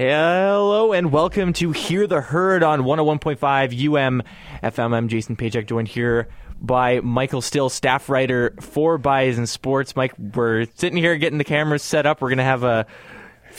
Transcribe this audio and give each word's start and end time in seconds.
Hello 0.00 0.94
and 0.94 1.12
welcome 1.12 1.52
to 1.52 1.72
Hear 1.72 2.06
the 2.06 2.22
Herd 2.22 2.62
on 2.62 2.84
101.5 2.84 3.38
UM 3.38 4.22
FM. 4.62 4.94
I'm 4.94 5.08
Jason 5.08 5.36
Pajak, 5.36 5.66
joined 5.66 5.88
here 5.88 6.28
by 6.58 7.00
Michael 7.00 7.42
Still, 7.42 7.68
staff 7.68 8.08
writer 8.08 8.54
for 8.62 8.96
Bison 8.96 9.46
Sports. 9.46 9.94
Mike, 9.94 10.14
we're 10.18 10.64
sitting 10.74 10.96
here 10.96 11.18
getting 11.18 11.36
the 11.36 11.44
cameras 11.44 11.82
set 11.82 12.06
up. 12.06 12.22
We're 12.22 12.30
going 12.30 12.38
to 12.38 12.44
have 12.44 12.62
a 12.62 12.86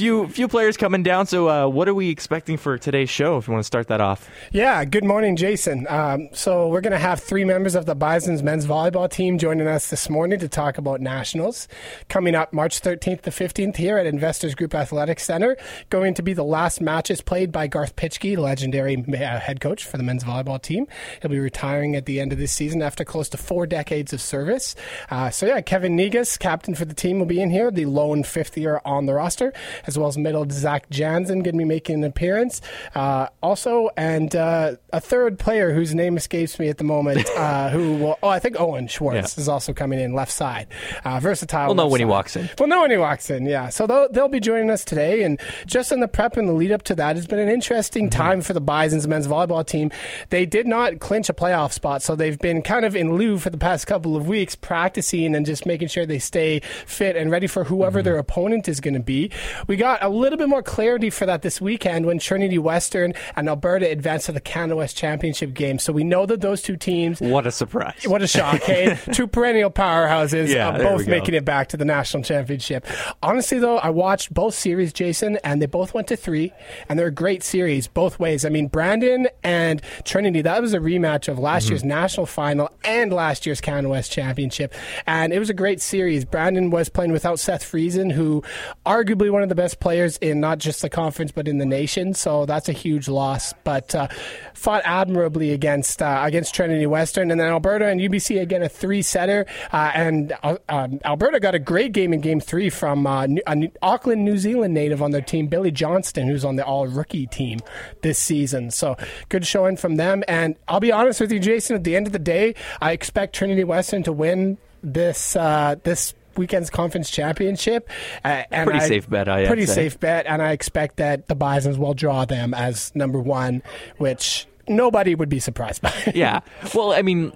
few 0.02 0.28
few 0.30 0.48
players 0.48 0.78
coming 0.78 1.04
down. 1.04 1.28
So, 1.28 1.48
uh, 1.48 1.68
what 1.68 1.88
are 1.88 1.94
we 1.94 2.10
expecting 2.10 2.58
for 2.58 2.76
today's 2.76 3.12
show? 3.12 3.38
If 3.38 3.48
you 3.48 3.54
want 3.54 3.64
to 3.64 3.68
start 3.68 3.88
that 3.90 4.02
off. 4.02 4.28
Yeah. 4.52 4.84
Good 4.84 5.04
morning, 5.04 5.36
Jason. 5.36 5.86
Um, 5.88 6.30
so 6.34 6.70
we're 6.70 6.82
going 6.82 6.92
to 6.92 6.98
have 6.98 7.20
three 7.20 7.46
members 7.46 7.76
of 7.76 7.86
the 7.86 7.94
Bison's 7.94 8.42
men's 8.42 8.66
volleyball 8.66 9.08
team 9.12 9.38
joining 9.38 9.68
us 9.68 9.92
this 9.92 10.10
morning 10.10 10.40
to 10.40 10.50
talk 10.50 10.80
about 10.80 11.02
nationals 11.02 11.68
coming 12.10 12.34
up 12.34 12.52
March 12.52 12.82
13th 12.82 13.22
to 13.22 13.30
15th 13.30 13.76
here 13.76 14.00
at 14.00 14.08
Investors 14.08 14.56
Group 14.56 14.74
Athletics 14.74 15.24
Center. 15.24 15.56
Going 15.92 16.16
to 16.16 16.24
be 16.24 16.34
the 16.34 16.44
last 16.44 16.82
matches 16.82 17.22
played 17.22 17.52
by 17.52 17.68
Garth 17.68 17.96
Pischke, 17.96 18.36
legendary 18.40 19.06
uh, 19.08 19.40
head 19.40 19.62
coach 19.62 19.86
for 19.86 19.98
the 19.98 20.04
men's 20.04 20.24
volleyball 20.24 20.60
team. 20.60 20.88
He'll 21.22 21.30
be 21.30 21.38
retiring 21.38 21.96
at 21.96 22.08
the 22.08 22.20
end 22.20 22.34
of 22.34 22.40
this 22.40 22.52
season 22.52 22.82
after 22.82 23.06
close 23.06 23.30
to 23.30 23.38
four 23.38 23.68
decades 23.68 24.14
of 24.14 24.22
service. 24.22 24.76
Uh, 25.12 25.30
so 25.30 25.46
yeah, 25.46 25.62
Kevin 25.62 25.96
Negus, 25.96 26.38
captain 26.38 26.74
for 26.74 26.86
the 26.86 26.96
team, 26.96 27.20
will 27.20 27.28
be 27.28 27.40
in 27.40 27.52
here, 27.52 27.70
the 27.70 27.86
lone 27.86 28.24
fifth 28.24 28.58
year 28.58 28.82
on 28.84 29.06
the 29.06 29.14
roster 29.14 29.54
well 29.98 30.08
as 30.08 30.18
middle 30.18 30.46
Zach 30.50 30.90
Jansen 30.90 31.40
going 31.44 31.54
to 31.56 31.58
be 31.58 31.66
making 31.66 31.96
an 31.96 32.04
appearance. 32.04 32.62
Uh, 32.96 33.28
also, 33.42 33.90
and 33.98 34.36
uh, 34.36 34.76
a 34.94 35.00
third 35.00 35.40
player 35.40 35.74
whose 35.74 35.94
name 35.96 36.18
escapes 36.18 36.60
me 36.60 36.70
at 36.70 36.78
the 36.78 36.84
moment, 36.84 37.28
uh, 37.38 37.70
who 37.70 37.96
will, 37.96 38.20
oh, 38.24 38.28
I 38.30 38.40
think 38.40 38.60
Owen 38.60 38.88
Schwartz 38.88 39.38
Yeah. 39.38 39.42
is 39.42 39.48
also 39.48 39.74
coming 39.74 40.00
in 40.00 40.14
left 40.14 40.32
side. 40.32 40.68
Uh, 41.04 41.20
versatile. 41.20 41.68
We'll 41.68 41.76
know 41.76 41.88
when 41.88 42.02
he 42.02 42.06
walks 42.06 42.36
in. 42.36 42.50
We'll 42.60 42.68
know 42.70 42.82
when 42.82 42.92
he 42.92 42.98
walks 42.98 43.30
in, 43.30 43.46
yeah. 43.46 43.70
So 43.70 43.88
they'll, 43.88 44.10
they'll 44.12 44.28
be 44.28 44.40
joining 44.40 44.70
us 44.70 44.84
today. 44.86 45.24
And 45.24 45.40
just 45.66 45.92
in 45.92 46.00
the 46.00 46.08
prep 46.08 46.38
and 46.38 46.48
the 46.48 46.54
lead 46.54 46.72
up 46.72 46.84
to 46.84 46.96
that, 46.96 47.18
it's 47.18 47.28
been 47.28 47.40
an 47.40 47.50
interesting 47.50 47.92
Mm-hmm. 48.10 48.10
time 48.22 48.42
for 48.42 48.54
the 48.54 48.62
Bison's 48.62 49.08
men's 49.08 49.28
volleyball 49.28 49.66
team. 49.66 49.92
They 50.30 50.46
did 50.46 50.66
not 50.68 51.00
clinch 51.00 51.30
a 51.30 51.34
playoff 51.34 51.72
spot, 51.74 52.02
so 52.02 52.16
they've 52.16 52.38
been 52.40 52.62
kind 52.62 52.86
of 52.86 52.96
in 52.96 53.16
lieu 53.16 53.38
for 53.38 53.50
the 53.50 53.58
past 53.58 53.86
couple 53.88 54.16
of 54.16 54.28
weeks, 54.28 54.56
practicing 54.56 55.36
and 55.36 55.46
just 55.46 55.66
making 55.66 55.88
sure 55.90 56.06
they 56.06 56.20
stay 56.20 56.62
fit 56.86 57.16
and 57.16 57.30
ready 57.32 57.48
for 57.48 57.64
whoever 57.66 58.00
Mm-hmm. 58.00 58.06
their 58.06 58.18
opponent 58.18 58.68
is 58.68 58.80
going 58.80 58.94
to 58.94 59.00
be. 59.02 59.30
We 59.68 59.71
got 59.76 60.04
a 60.04 60.10
little 60.10 60.38
bit 60.38 60.50
more 60.50 60.64
clarity 60.64 61.10
for 61.10 61.26
that 61.26 61.42
this 61.42 61.60
weekend 61.62 62.06
when 62.06 62.20
Trinity 62.20 62.58
Western 62.58 63.14
and 63.36 63.48
Alberta 63.50 63.90
advanced 63.90 64.28
to 64.28 64.32
the 64.32 64.40
Canada 64.42 64.76
West 64.76 64.96
Championship 64.98 65.54
game. 65.54 65.80
So 65.80 65.94
we 65.94 66.04
know 66.04 66.26
that 66.26 66.42
those 66.42 66.62
two 66.62 66.78
teams 66.78 67.20
What 67.22 67.48
a 67.48 67.52
surprise! 67.52 68.04
what 68.06 68.22
a 68.22 68.28
shock, 68.28 68.62
hey? 68.64 68.98
Two 69.14 69.28
perennial 69.28 69.70
powerhouses, 69.72 70.48
Yeah, 70.54 70.70
uh, 70.70 70.78
both 70.78 71.08
making 71.08 71.34
it 71.36 71.46
back 71.46 71.70
to 71.70 71.78
the 71.78 71.86
national 71.86 72.24
championship. 72.24 72.86
Honestly, 73.24 73.60
though, 73.60 73.78
I 73.78 73.90
watched 73.90 74.34
both 74.34 74.54
series, 74.56 74.94
Jason, 74.94 75.38
and 75.44 75.62
they 75.62 75.66
both 75.68 75.94
went 75.94 76.08
to 76.08 76.16
three, 76.16 76.54
and 76.90 76.98
they're 77.00 77.08
a 77.08 77.12
great 77.12 77.44
series 77.44 77.88
both 77.88 78.20
ways. 78.20 78.46
I 78.46 78.50
mean, 78.50 78.68
Brandon 78.68 79.28
and 79.44 79.82
Trinity, 80.06 80.42
that 80.42 80.62
was 80.62 80.74
a 80.74 80.80
rematch 80.80 81.28
of 81.28 81.38
last 81.40 81.62
Mm-hmm. 81.66 81.72
year's 81.74 81.84
national 81.84 82.26
final 82.26 82.70
and 82.84 83.14
last 83.14 83.46
year's 83.46 83.62
Canada 83.62 83.90
West 83.90 84.12
championship, 84.12 84.74
and 85.06 85.32
it 85.34 85.40
was 85.40 85.50
a 85.50 85.54
great 85.54 85.80
series. 85.82 86.26
Brandon 86.26 86.70
was 86.72 86.90
playing 86.90 87.12
without 87.12 87.40
Seth 87.40 87.64
Friesen, 87.64 88.12
who 88.12 88.44
arguably 88.86 89.30
one 89.32 89.44
of 89.44 89.50
the 89.50 89.56
best 89.62 89.80
players 89.80 90.18
in 90.18 90.40
not 90.40 90.58
just 90.58 90.82
the 90.82 90.90
conference 90.90 91.32
but 91.32 91.48
in 91.48 91.60
the 91.60 91.68
nation, 91.68 92.16
so 92.16 92.48
that's 92.48 92.68
a 92.68 92.72
huge 92.72 93.08
loss. 93.08 93.54
But 93.64 93.94
uh, 93.94 94.08
fought 94.56 94.82
admirably 94.86 95.52
against 95.52 96.02
uh, 96.02 96.24
against 96.26 96.56
Trinity 96.56 96.88
Western, 96.88 97.30
and 97.30 97.40
then 97.40 97.48
Alberta 97.48 97.86
and 97.86 98.02
UBC 98.02 98.42
again 98.42 98.64
a 98.64 98.70
three 98.70 99.04
setter, 99.04 99.46
uh, 99.72 99.92
and 99.94 100.34
uh, 100.42 100.58
um, 100.68 101.00
Alberta 101.06 101.40
got 101.40 101.54
a 101.54 101.60
great 101.60 101.92
game 101.92 102.12
in 102.12 102.22
Game 102.22 102.40
Three 102.40 102.72
from 102.72 103.06
uh, 103.06 103.28
New- 103.28 103.44
New- 103.56 103.72
Auckland, 103.84 104.26
New 104.26 104.40
Zealand 104.40 104.74
native 104.74 105.00
on 105.00 105.12
their 105.12 105.22
team, 105.22 105.46
Billy 105.46 105.70
Johnston, 105.70 106.28
who's 106.28 106.44
on 106.44 106.56
the 106.56 106.66
All 106.66 106.88
Rookie 106.88 107.28
team 107.28 107.60
this 108.02 108.18
season. 108.18 108.72
So 108.72 108.98
good 109.30 109.46
showing 109.46 109.78
from 109.78 109.98
them. 109.98 110.24
And 110.28 110.56
I'll 110.68 110.80
be 110.80 110.92
honest 110.92 111.22
with 111.22 111.32
you, 111.32 111.40
Jason. 111.40 111.76
At 111.76 111.84
the 111.84 111.96
end 111.96 112.08
of 112.08 112.14
the 112.14 112.20
day, 112.20 112.56
I 112.82 112.94
expect 112.94 113.36
Trinity 113.36 113.64
Western 113.64 114.02
to 114.04 114.12
win 114.12 114.58
this 114.82 115.36
uh, 115.36 115.76
this 115.84 116.16
weekend's 116.38 116.70
conference 116.70 117.10
championship. 117.10 117.90
Uh, 118.24 118.44
and 118.52 118.66
Pretty 118.68 118.84
I- 118.84 118.88
safe 118.88 119.10
bet, 119.10 119.28
I'd 119.28 119.48
pretty 119.48 119.66
say. 119.66 119.74
safe 119.74 120.00
bet, 120.00 120.26
and 120.26 120.42
I 120.42 120.52
expect 120.52 120.98
that 120.98 121.28
the 121.28 121.36
Bisons 121.36 121.78
will 121.78 121.94
draw 121.94 122.26
them 122.26 122.54
as 122.54 122.92
number 122.96 123.20
one, 123.20 123.64
which 123.98 124.48
nobody 124.68 125.16
would 125.16 125.30
be 125.30 125.40
surprised 125.40 125.82
by. 125.82 125.94
yeah. 126.16 126.42
Well, 126.74 126.94
I 126.94 127.02
mean, 127.02 127.34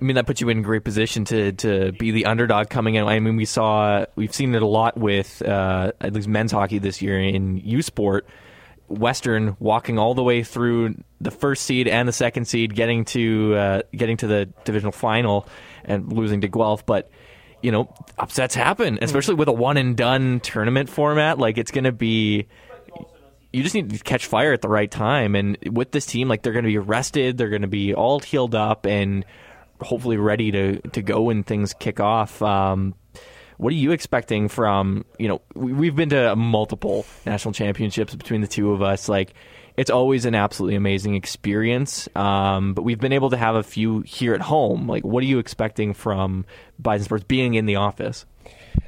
I 0.00 0.04
mean 0.04 0.16
that 0.16 0.26
puts 0.26 0.40
you 0.40 0.48
in 0.48 0.58
a 0.58 0.62
great 0.62 0.84
position 0.84 1.24
to 1.26 1.52
to 1.52 1.92
be 1.92 2.10
the 2.10 2.26
underdog 2.26 2.70
coming 2.70 2.94
in. 2.94 3.04
I 3.04 3.20
mean, 3.20 3.36
we 3.36 3.44
saw 3.44 4.06
we've 4.16 4.34
seen 4.34 4.54
it 4.54 4.62
a 4.62 4.66
lot 4.66 4.96
with 4.96 5.42
uh, 5.42 5.92
at 6.00 6.12
least 6.12 6.28
men's 6.28 6.52
hockey 6.52 6.78
this 6.78 7.02
year 7.02 7.18
in 7.20 7.58
U 7.58 7.82
Sport. 7.82 8.26
Western 8.88 9.56
walking 9.60 9.98
all 9.98 10.14
the 10.14 10.22
way 10.22 10.42
through 10.42 10.96
the 11.20 11.30
first 11.30 11.62
seed 11.64 11.86
and 11.86 12.08
the 12.08 12.12
second 12.12 12.46
seed, 12.46 12.74
getting 12.74 13.04
to 13.06 13.54
uh, 13.54 13.82
getting 13.92 14.16
to 14.16 14.26
the 14.26 14.46
divisional 14.64 14.90
final 14.92 15.46
and 15.84 16.12
losing 16.12 16.40
to 16.42 16.48
Guelph, 16.48 16.84
but. 16.86 17.10
You 17.62 17.72
know, 17.72 17.94
upsets 18.18 18.54
happen, 18.54 18.98
especially 19.02 19.34
with 19.34 19.48
a 19.48 19.52
one 19.52 19.76
and 19.76 19.96
done 19.96 20.40
tournament 20.40 20.88
format. 20.88 21.38
Like 21.38 21.58
it's 21.58 21.70
going 21.70 21.84
to 21.84 21.92
be 21.92 22.46
you 23.52 23.62
just 23.62 23.74
need 23.74 23.90
to 23.90 23.98
catch 23.98 24.26
fire 24.26 24.52
at 24.52 24.62
the 24.62 24.68
right 24.68 24.90
time. 24.90 25.34
And 25.34 25.58
with 25.72 25.90
this 25.90 26.06
team, 26.06 26.28
like 26.28 26.42
they're 26.42 26.52
going 26.52 26.64
to 26.64 26.70
be 26.70 26.78
rested, 26.78 27.36
they're 27.36 27.48
going 27.48 27.62
to 27.62 27.68
be 27.68 27.94
all 27.94 28.20
healed 28.20 28.54
up, 28.54 28.86
and 28.86 29.24
hopefully 29.80 30.16
ready 30.16 30.50
to 30.52 30.80
to 30.80 31.02
go 31.02 31.22
when 31.22 31.42
things 31.42 31.74
kick 31.74 32.00
off. 32.00 32.40
Um, 32.42 32.94
what 33.56 33.72
are 33.72 33.76
you 33.76 33.92
expecting 33.92 34.48
from 34.48 35.04
you 35.18 35.28
know? 35.28 35.42
We, 35.54 35.72
we've 35.72 35.96
been 35.96 36.10
to 36.10 36.36
multiple 36.36 37.06
national 37.26 37.52
championships 37.52 38.14
between 38.14 38.40
the 38.40 38.46
two 38.46 38.72
of 38.72 38.82
us. 38.82 39.08
Like 39.08 39.34
it's 39.80 39.88
always 39.88 40.26
an 40.26 40.34
absolutely 40.34 40.76
amazing 40.76 41.14
experience. 41.14 42.06
Um, 42.14 42.74
but 42.74 42.82
we've 42.82 43.00
been 43.00 43.14
able 43.14 43.30
to 43.30 43.38
have 43.38 43.54
a 43.54 43.62
few 43.62 44.02
here 44.02 44.34
at 44.34 44.42
home. 44.42 44.86
Like, 44.86 45.06
what 45.06 45.22
are 45.22 45.26
you 45.26 45.38
expecting 45.38 45.94
from 45.94 46.44
Bison 46.78 47.06
Sports 47.06 47.24
being 47.24 47.54
in 47.54 47.64
the 47.64 47.76
office? 47.76 48.26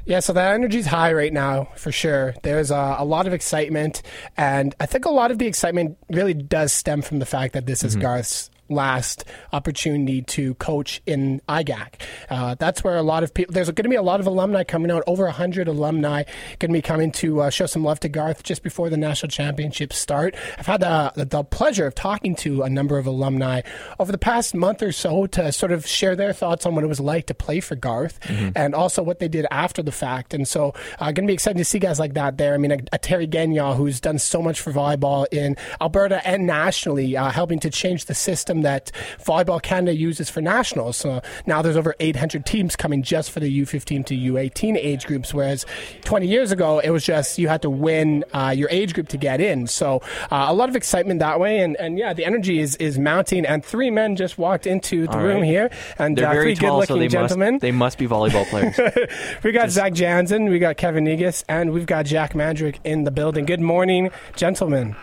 Yeah, 0.05 0.21
so 0.21 0.35
the 0.35 0.43
energy's 0.43 0.85
high 0.85 1.15
right 1.15 1.33
now 1.33 1.69
for 1.77 1.93
sure. 1.93 2.35
There's 2.43 2.71
uh, 2.71 2.97
a 2.99 3.07
lot 3.07 3.27
of 3.27 3.33
excitement, 3.33 4.03
and 4.37 4.75
I 4.81 4.85
think 4.85 5.07
a 5.07 5.11
lot 5.11 5.31
of 5.31 5.39
the 5.39 5.47
excitement 5.47 5.97
really 6.11 6.35
does 6.35 6.75
stem 6.75 7.01
from 7.01 7.21
the 7.21 7.27
fact 7.27 7.55
that 7.55 7.65
this 7.65 7.83
is 7.83 7.97
Garth's 7.97 8.51
last 8.75 9.25
opportunity 9.53 10.23
to 10.23 10.55
coach 10.55 11.03
in 11.07 11.41
IGAC. 11.49 11.95
Uh, 12.31 12.55
that's 12.55 12.83
where 12.85 12.97
a 12.97 13.03
lot 13.03 13.23
of 13.23 13.35
people. 13.35 13.53
There's 13.53 13.69
going 13.69 13.85
to 13.85 13.89
be 13.89 13.97
a 13.97 14.03
lot 14.03 14.21
of 14.21 14.27
alumni 14.27 14.65
coming 14.65 14.91
out. 14.91 15.03
Over 15.07 15.29
hundred 15.29 15.69
alumni 15.69 16.25
going 16.59 16.71
to 16.71 16.79
be 16.79 16.83
coming 16.83 17.11
to 17.13 17.43
uh, 17.43 17.51
show 17.51 17.67
some 17.67 17.85
love 17.85 18.01
to 18.01 18.09
Garth 18.09 18.43
just 18.43 18.63
before 18.63 18.91
the 18.91 18.97
national 18.97 19.31
championships 19.31 19.97
start. 19.97 20.35
I've 20.59 20.67
had 20.67 20.81
the, 20.81 21.25
the 21.25 21.45
pleasure 21.45 21.87
of 21.87 21.95
talking 21.95 22.35
to 22.37 22.63
a 22.63 22.71
number 22.71 22.99
of 22.99 23.07
alumni 23.07 23.63
over 23.99 24.13
the 24.13 24.19
past 24.19 24.55
month 24.55 24.83
or 24.83 24.93
so 24.93 25.27
to 25.27 25.53
sort 25.53 25.73
of 25.73 25.87
share 25.87 26.17
their 26.17 26.33
thoughts 26.33 26.67
on 26.67 26.75
what 26.75 26.85
it 26.85 26.89
was 26.89 27.01
like 27.01 27.27
to 27.27 27.35
play 27.35 27.61
for 27.61 27.75
Garth 27.77 28.19
and 28.57 28.75
also 28.75 29.03
what 29.03 29.19
they 29.19 29.29
did 29.29 29.47
after 29.51 29.83
the 29.83 29.93
fact. 29.93 30.35
And 30.35 30.47
so, 30.47 30.75
uh, 30.99 31.07
going 31.07 31.27
to 31.27 31.31
be 31.31 31.35
excited 31.35 31.59
to 31.59 31.65
see 31.65 31.79
guys 31.79 31.99
like 31.99 32.15
that 32.15 32.39
there. 32.39 32.55
I 32.55 32.59
mean, 32.59 32.73
a, 32.73 32.79
a 32.93 32.99
Terry 32.99 33.27
Gagnon 33.27 33.77
who's 33.77 34.01
done 34.01 34.19
so 34.19 34.43
much 34.43 34.61
for 34.61 34.73
volleyball 34.73 35.27
in 35.33 35.57
Alberta 35.81 36.27
and 36.27 36.47
nationally, 36.47 37.17
uh, 37.17 37.31
helping 37.31 37.59
to 37.61 37.71
change 37.71 38.07
the 38.07 38.15
system 38.15 38.62
that 38.63 38.91
Volleyball 39.25 39.61
Canada 39.63 39.95
uses 39.97 40.29
for 40.31 40.41
nationals. 40.41 40.97
So 40.97 41.21
now 41.47 41.63
there's 41.63 41.77
over 41.77 41.95
800 42.01 42.45
teams 42.47 42.77
coming 42.77 43.03
just 43.03 43.31
for 43.31 43.41
the 43.41 43.61
U15 43.63 44.07
to 44.07 44.15
U18 44.17 44.77
age 44.77 45.07
groups, 45.07 45.33
whereas 45.35 45.67
20 46.05 46.27
years 46.27 46.53
ago 46.53 46.79
it 46.79 46.91
was 46.91 47.05
just 47.05 47.39
you 47.39 47.49
had 47.49 47.63
to 47.63 47.71
win 47.71 48.25
uh, 48.33 48.55
your 48.57 48.69
age 48.71 48.95
group 48.95 49.09
to 49.09 49.17
get 49.17 49.41
in. 49.41 49.67
So 49.67 50.03
uh, 50.31 50.47
a 50.49 50.55
lot 50.55 50.69
of 50.69 50.77
excitement 50.77 51.21
that 51.21 51.39
way, 51.41 51.61
and, 51.61 51.77
and 51.77 51.99
yeah, 51.99 52.13
the 52.13 52.25
energy 52.25 52.61
is, 52.61 52.77
is 52.77 52.99
mounting. 52.99 53.45
And 53.47 53.65
three 53.65 53.91
men 53.91 54.17
just 54.17 54.39
walked 54.39 54.67
into 54.67 55.07
the 55.07 55.13
All 55.17 55.23
room 55.25 55.37
right. 55.41 55.45
here, 55.45 55.71
and 55.99 56.17
They're 56.17 56.29
uh, 56.29 56.33
very 56.33 56.55
three 56.57 56.67
tall, 56.69 56.81
so 56.83 56.87
good-looking 56.87 57.01
they 57.01 57.09
gentlemen. 57.09 57.55
must 57.55 57.63
they 57.63 57.73
must 57.73 57.99
be 57.99 58.07
volleyball 58.07 58.47
players. 58.47 58.79
We 59.43 59.53
got 59.53 59.71
Zach 59.71 59.93
Jansen, 59.93 60.49
we 60.49 60.59
got 60.59 60.77
Kevin 60.77 61.05
Negus, 61.05 61.45
and 61.49 61.73
we've 61.73 61.87
got 61.87 62.07
Jack 62.07 62.33
Mandrick 62.35 62.77
in 62.85 63.05
the 63.05 63.11
building. 63.11 63.45
Good 63.45 63.61
morning, 63.61 64.11
gentlemen. 64.37 64.95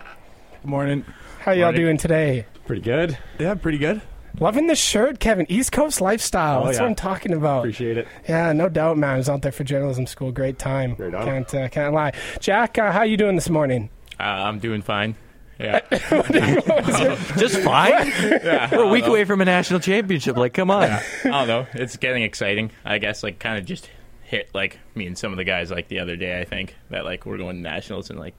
Good 0.62 0.70
morning. 0.70 1.06
How 1.40 1.52
y'all 1.52 1.66
Morning. 1.68 1.82
doing 1.82 1.98
today? 1.98 2.46
Pretty 2.70 2.84
good. 2.84 3.18
Yeah, 3.40 3.56
pretty 3.56 3.80
good. 3.80 4.00
Loving 4.40 4.68
the 4.68 4.76
shirt, 4.76 5.20
Kevin. 5.20 5.48
East 5.50 5.72
Coast 5.72 6.02
lifestyle. 6.02 6.62
Oh, 6.62 6.66
That's 6.66 6.78
yeah. 6.78 6.84
what 6.84 6.90
I'm 6.90 6.96
talking 6.96 7.34
about. 7.34 7.62
Appreciate 7.62 7.98
it. 7.98 8.08
Yeah, 8.28 8.54
no 8.54 8.70
doubt, 8.70 8.96
man. 8.96 9.10
I 9.16 9.18
was 9.18 9.28
out 9.28 9.42
there 9.42 9.52
for 9.52 9.64
journalism 9.64 10.06
school. 10.06 10.32
Great 10.32 10.60
time. 10.60 10.96
Right 11.00 11.12
on. 11.16 11.26
Can't 11.26 11.56
uh, 11.56 11.68
can't 11.70 11.96
lie. 11.96 12.12
Jack, 12.40 12.78
uh, 12.78 12.92
how 12.92 13.02
you 13.02 13.18
doing 13.18 13.34
this 13.34 13.50
morning? 13.50 13.90
Uh, 14.20 14.22
I'm 14.22 14.60
doing 14.60 14.84
fine. 14.84 15.16
Yeah. 15.60 15.80
Just 17.40 17.58
fine. 17.62 18.12
We're 18.72 18.84
a 18.84 18.90
week 18.90 19.08
away 19.08 19.26
from 19.26 19.42
a 19.42 19.46
national 19.46 19.80
championship. 19.80 20.38
Like, 20.38 20.54
come 20.54 20.70
on. 20.70 20.84
I 20.84 21.02
don't 21.24 21.48
know. 21.48 21.66
It's 21.74 21.98
getting 21.98 22.22
exciting. 22.22 22.70
I 22.86 23.00
guess 23.00 23.24
like 23.24 23.40
kind 23.40 23.58
of 23.58 23.66
just 23.66 23.90
hit 24.22 24.52
like 24.54 24.78
me 24.94 25.08
and 25.08 25.18
some 25.18 25.32
of 25.32 25.38
the 25.38 25.44
guys 25.44 25.72
like 25.72 25.88
the 25.88 25.98
other 26.02 26.16
day. 26.16 26.40
I 26.40 26.46
think 26.46 26.76
that 26.92 27.04
like 27.04 27.26
we're 27.26 27.40
going 27.40 27.56
to 27.56 27.62
nationals 27.64 28.12
in 28.12 28.18
like 28.20 28.36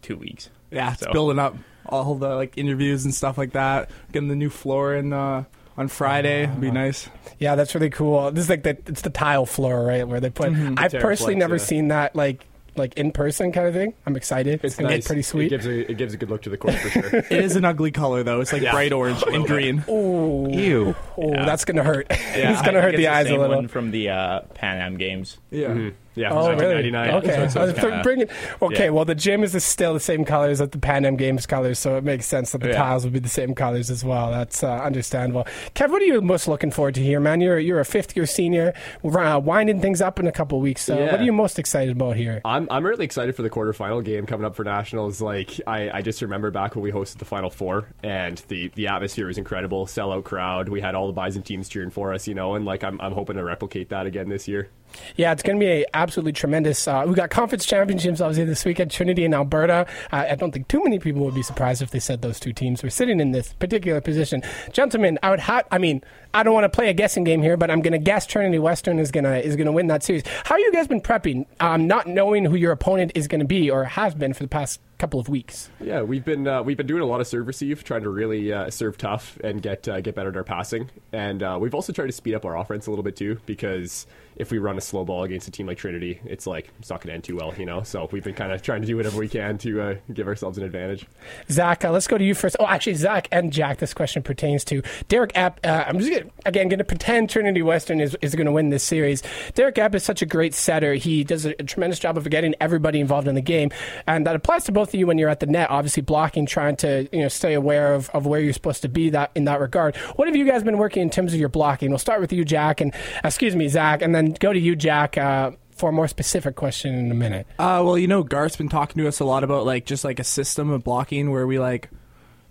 two 0.00 0.16
weeks. 0.16 0.48
Yeah, 0.70 0.94
it's 0.94 1.02
So- 1.02 1.12
building 1.12 1.38
up 1.38 1.54
all 1.88 2.14
the 2.14 2.34
like 2.34 2.56
interviews 2.58 3.04
and 3.04 3.14
stuff 3.14 3.38
like 3.38 3.52
that. 3.52 3.90
Getting 4.12 4.28
the 4.28 4.36
new 4.36 4.50
floor 4.50 4.94
in 4.94 5.12
uh, 5.12 5.44
on 5.76 5.88
Friday 5.88 6.46
would 6.46 6.60
be 6.60 6.70
nice. 6.70 7.08
Yeah, 7.38 7.54
that's 7.54 7.74
really 7.74 7.90
cool. 7.90 8.30
This 8.32 8.44
is 8.44 8.50
like 8.50 8.62
the 8.62 8.76
it's 8.86 9.02
the 9.02 9.10
tile 9.10 9.46
floor, 9.46 9.84
right, 9.84 10.06
where 10.06 10.20
they 10.20 10.30
put. 10.30 10.48
I've 10.48 10.92
Taraflex, 10.92 11.00
personally 11.00 11.34
never 11.36 11.56
yeah. 11.56 11.62
seen 11.64 11.88
that 11.88 12.16
like 12.16 12.44
like 12.76 12.94
in 12.96 13.10
person 13.12 13.50
kind 13.52 13.66
of 13.66 13.74
thing. 13.74 13.92
I'm 14.06 14.16
excited. 14.16 14.60
It's, 14.62 14.76
gonna 14.76 14.88
nice. 14.90 14.98
get 15.02 15.06
pretty 15.06 15.22
sweet. 15.22 15.46
It 15.46 15.50
gives 15.50 15.66
a 15.66 15.90
it 15.90 15.96
gives 15.98 16.14
a 16.14 16.16
good 16.16 16.30
look 16.30 16.42
to 16.42 16.50
the 16.50 16.56
court 16.56 16.74
for 16.74 16.88
sure. 16.90 17.18
It 17.30 17.44
is 17.44 17.56
an 17.56 17.64
ugly 17.64 17.90
color 17.90 18.22
though. 18.22 18.40
It's 18.40 18.52
like 18.52 18.62
Yeah. 18.62 18.70
bright 18.72 18.92
orange 18.92 19.22
and 19.26 19.44
green. 19.46 19.84
Ooh, 19.88 20.48
Ew. 20.48 20.94
Ooh, 21.18 21.30
Yeah. 21.32 21.44
that's 21.44 21.64
gonna 21.64 21.82
hurt. 21.82 22.06
Yeah, 22.38 22.52
it's 22.52 22.62
gonna 22.62 22.78
I 22.78 22.82
hurt 22.82 22.96
the 22.96 23.06
it's 23.06 23.08
eyes 23.08 23.26
a 23.26 23.30
same 23.30 23.40
little. 23.40 23.56
One 23.56 23.68
from 23.68 23.90
the 23.90 24.10
uh, 24.10 24.40
Pan 24.54 24.80
Am 24.80 24.96
Games. 24.96 25.38
Yeah. 25.50 25.90
Yeah, 26.18 26.30
Oh, 26.32 26.50
really? 26.54 26.90
1999. 26.90 27.14
Okay. 27.16 27.48
So 27.48 27.62
it's- 27.68 27.84
it's 27.84 28.02
bringing, 28.02 28.28
okay, 28.62 28.84
yeah. 28.84 28.90
well, 28.90 29.04
the 29.04 29.14
gym 29.14 29.42
is 29.44 29.62
still 29.64 29.94
the 29.94 30.00
same 30.00 30.24
colors 30.24 30.60
as 30.60 30.68
the 30.70 30.78
Pan 30.78 31.04
Am 31.04 31.16
Games 31.16 31.46
colors, 31.46 31.78
so 31.78 31.96
it 31.96 32.04
makes 32.04 32.26
sense 32.26 32.52
that 32.52 32.60
the 32.60 32.68
Yeah. 32.68 32.76
tiles 32.76 33.04
would 33.04 33.12
be 33.12 33.18
the 33.20 33.28
same 33.28 33.54
colors 33.54 33.90
as 33.90 34.04
well. 34.04 34.30
That's 34.30 34.62
uh, 34.62 34.72
understandable. 34.72 35.46
Kev, 35.74 35.90
what 35.90 36.02
are 36.02 36.06
you 36.06 36.20
most 36.20 36.48
looking 36.48 36.70
forward 36.70 36.94
to 36.96 37.02
here, 37.02 37.20
man? 37.20 37.40
You're 37.40 37.58
you're 37.58 37.80
a 37.80 37.84
fifth 37.84 38.16
year 38.16 38.26
senior, 38.26 38.72
uh, 39.04 39.40
winding 39.42 39.80
things 39.80 40.00
up 40.00 40.18
in 40.18 40.26
a 40.26 40.32
couple 40.32 40.60
weeks. 40.60 40.82
So, 40.82 40.98
Yeah. 40.98 41.12
what 41.12 41.20
are 41.20 41.24
you 41.24 41.32
most 41.32 41.58
excited 41.58 41.92
about 41.96 42.16
here? 42.16 42.40
I'm 42.44 42.66
I'm 42.70 42.84
really 42.84 43.04
excited 43.04 43.34
for 43.36 43.42
the 43.42 43.50
quarterfinal 43.50 44.04
game 44.04 44.26
coming 44.26 44.44
up 44.44 44.54
for 44.56 44.64
nationals. 44.64 45.20
Like 45.20 45.60
I, 45.66 45.90
I 45.98 46.02
just 46.02 46.20
remember 46.22 46.50
back 46.50 46.74
when 46.74 46.82
we 46.82 46.90
hosted 46.92 47.18
the 47.18 47.24
final 47.24 47.50
four, 47.50 47.88
and 48.02 48.42
the 48.48 48.70
the 48.74 48.88
atmosphere 48.88 49.26
was 49.26 49.38
incredible, 49.38 49.86
sellout 49.86 50.24
crowd. 50.24 50.68
We 50.68 50.80
had 50.80 50.94
all 50.94 51.06
the 51.06 51.12
Bison 51.12 51.42
teams 51.42 51.68
cheering 51.68 51.90
for 51.90 52.12
us, 52.12 52.26
you 52.26 52.34
know, 52.34 52.54
and 52.54 52.64
like 52.64 52.82
I'm 52.84 53.00
I'm 53.00 53.12
hoping 53.12 53.36
to 53.36 53.44
replicate 53.44 53.88
that 53.90 54.06
again 54.06 54.28
this 54.28 54.48
year. 54.48 54.68
Yeah, 55.16 55.32
it's 55.32 55.42
going 55.42 55.58
to 55.58 55.64
be 55.64 55.70
a 55.70 55.84
absolutely 55.94 56.32
tremendous. 56.32 56.86
Uh, 56.86 57.04
we 57.06 57.14
got 57.14 57.30
conference 57.30 57.66
championships 57.66 58.20
obviously 58.20 58.44
this 58.44 58.64
weekend. 58.64 58.90
Trinity 58.90 59.24
and 59.24 59.34
Alberta. 59.34 59.86
Uh, 60.12 60.26
I 60.30 60.34
don't 60.34 60.52
think 60.52 60.68
too 60.68 60.82
many 60.82 60.98
people 60.98 61.24
would 61.24 61.34
be 61.34 61.42
surprised 61.42 61.82
if 61.82 61.90
they 61.90 62.00
said 62.00 62.22
those 62.22 62.40
two 62.40 62.52
teams 62.52 62.82
were 62.82 62.90
sitting 62.90 63.20
in 63.20 63.32
this 63.32 63.52
particular 63.54 64.00
position. 64.00 64.42
Gentlemen, 64.72 65.18
I 65.22 65.30
would 65.30 65.40
have. 65.40 65.66
I 65.70 65.78
mean, 65.78 66.02
I 66.34 66.42
don't 66.42 66.54
want 66.54 66.64
to 66.64 66.68
play 66.68 66.88
a 66.88 66.94
guessing 66.94 67.24
game 67.24 67.42
here, 67.42 67.56
but 67.56 67.70
I'm 67.70 67.80
going 67.80 67.92
to 67.92 67.98
guess 67.98 68.26
Trinity 68.26 68.58
Western 68.58 68.98
is 68.98 69.10
going 69.10 69.24
to 69.24 69.44
is 69.44 69.56
going 69.56 69.66
to 69.66 69.72
win 69.72 69.86
that 69.88 70.02
series. 70.02 70.22
How 70.44 70.56
you 70.56 70.72
guys 70.72 70.86
been 70.86 71.00
prepping, 71.00 71.46
um, 71.60 71.86
not 71.86 72.06
knowing 72.06 72.44
who 72.44 72.56
your 72.56 72.72
opponent 72.72 73.12
is 73.14 73.28
going 73.28 73.40
to 73.40 73.46
be 73.46 73.70
or 73.70 73.84
has 73.84 74.14
been 74.14 74.34
for 74.34 74.42
the 74.42 74.48
past 74.48 74.80
couple 74.98 75.20
of 75.20 75.28
weeks? 75.28 75.70
Yeah, 75.80 76.02
we've 76.02 76.24
been 76.24 76.46
uh, 76.46 76.62
we've 76.62 76.76
been 76.76 76.86
doing 76.86 77.02
a 77.02 77.06
lot 77.06 77.20
of 77.20 77.26
serve 77.26 77.46
receive, 77.46 77.84
trying 77.84 78.02
to 78.02 78.10
really 78.10 78.52
uh, 78.52 78.70
serve 78.70 78.98
tough 78.98 79.38
and 79.42 79.62
get 79.62 79.88
uh, 79.88 80.00
get 80.00 80.14
better 80.14 80.28
at 80.28 80.36
our 80.36 80.44
passing, 80.44 80.90
and 81.12 81.42
uh, 81.42 81.56
we've 81.60 81.74
also 81.74 81.92
tried 81.92 82.06
to 82.06 82.12
speed 82.12 82.34
up 82.34 82.44
our 82.44 82.56
offense 82.56 82.86
a 82.86 82.90
little 82.90 83.02
bit 83.02 83.16
too 83.16 83.40
because 83.46 84.06
if 84.38 84.50
we 84.50 84.58
run 84.58 84.78
a 84.78 84.80
slow 84.80 85.04
ball 85.04 85.24
against 85.24 85.48
a 85.48 85.50
team 85.50 85.66
like 85.66 85.78
Trinity, 85.78 86.20
it's 86.24 86.46
like 86.46 86.70
it's 86.78 86.90
not 86.90 87.00
going 87.00 87.08
to 87.08 87.14
end 87.14 87.24
too 87.24 87.36
well, 87.36 87.52
you 87.56 87.66
know. 87.66 87.82
So 87.82 88.08
we've 88.12 88.22
been 88.22 88.34
kind 88.34 88.52
of 88.52 88.62
trying 88.62 88.80
to 88.82 88.86
do 88.86 88.96
whatever 88.96 89.18
we 89.18 89.28
can 89.28 89.58
to 89.58 89.80
uh, 89.80 89.94
give 90.12 90.28
ourselves 90.28 90.58
an 90.58 90.64
advantage. 90.64 91.06
Zach, 91.50 91.84
uh, 91.84 91.90
let's 91.90 92.06
go 92.06 92.16
to 92.16 92.24
you 92.24 92.34
first. 92.34 92.56
Oh, 92.60 92.66
actually, 92.66 92.94
Zach 92.94 93.28
and 93.32 93.52
Jack, 93.52 93.78
this 93.78 93.92
question 93.92 94.22
pertains 94.22 94.64
to 94.64 94.82
Derek 95.08 95.32
Epp. 95.32 95.56
Uh, 95.64 95.84
I'm 95.86 95.98
just 95.98 96.10
gonna, 96.12 96.30
again 96.46 96.68
going 96.68 96.78
to 96.78 96.84
pretend 96.84 97.30
Trinity 97.30 97.62
Western 97.62 98.00
is, 98.00 98.16
is 98.20 98.34
going 98.34 98.46
to 98.46 98.52
win 98.52 98.70
this 98.70 98.84
series. 98.84 99.22
Derek 99.54 99.74
Epp 99.74 99.94
is 99.94 100.04
such 100.04 100.22
a 100.22 100.26
great 100.26 100.54
setter. 100.54 100.94
He 100.94 101.24
does 101.24 101.44
a, 101.44 101.50
a 101.58 101.64
tremendous 101.64 101.98
job 101.98 102.16
of 102.16 102.28
getting 102.30 102.54
everybody 102.60 103.00
involved 103.00 103.26
in 103.26 103.34
the 103.34 103.40
game, 103.40 103.70
and 104.06 104.26
that 104.26 104.36
applies 104.36 104.64
to 104.64 104.72
both 104.72 104.88
of 104.88 104.94
you 104.94 105.06
when 105.06 105.18
you're 105.18 105.28
at 105.28 105.40
the 105.40 105.46
net. 105.46 105.70
Obviously, 105.70 106.02
blocking, 106.02 106.46
trying 106.46 106.76
to 106.76 107.08
you 107.12 107.22
know 107.22 107.28
stay 107.28 107.54
aware 107.54 107.94
of, 107.94 108.08
of 108.10 108.26
where 108.26 108.40
you're 108.40 108.52
supposed 108.52 108.82
to 108.82 108.88
be 108.88 109.10
that 109.10 109.32
in 109.34 109.44
that 109.44 109.60
regard. 109.60 109.96
What 110.16 110.28
have 110.28 110.36
you 110.36 110.46
guys 110.46 110.62
been 110.62 110.78
working 110.78 111.02
in 111.02 111.10
terms 111.10 111.34
of 111.34 111.40
your 111.40 111.48
blocking? 111.48 111.90
We'll 111.90 111.98
start 111.98 112.20
with 112.20 112.32
you, 112.32 112.44
Jack, 112.44 112.80
and 112.80 112.94
excuse 113.24 113.56
me, 113.56 113.68
Zach, 113.68 114.02
and 114.02 114.14
then 114.14 114.27
go 114.32 114.52
to 114.52 114.58
you, 114.58 114.76
Jack. 114.76 115.18
Uh, 115.18 115.52
for 115.78 115.90
a 115.90 115.92
more 115.92 116.08
specific 116.08 116.56
question 116.56 116.94
in 116.94 117.10
a 117.10 117.14
minute. 117.14 117.46
Uh, 117.58 117.80
well, 117.84 117.96
you 117.96 118.08
know, 118.08 118.22
Garth's 118.22 118.56
been 118.56 118.68
talking 118.68 119.00
to 119.00 119.08
us 119.08 119.20
a 119.20 119.24
lot 119.24 119.44
about 119.44 119.64
like 119.64 119.86
just 119.86 120.04
like 120.04 120.18
a 120.18 120.24
system 120.24 120.70
of 120.70 120.82
blocking 120.82 121.30
where 121.30 121.46
we 121.46 121.58
like, 121.58 121.88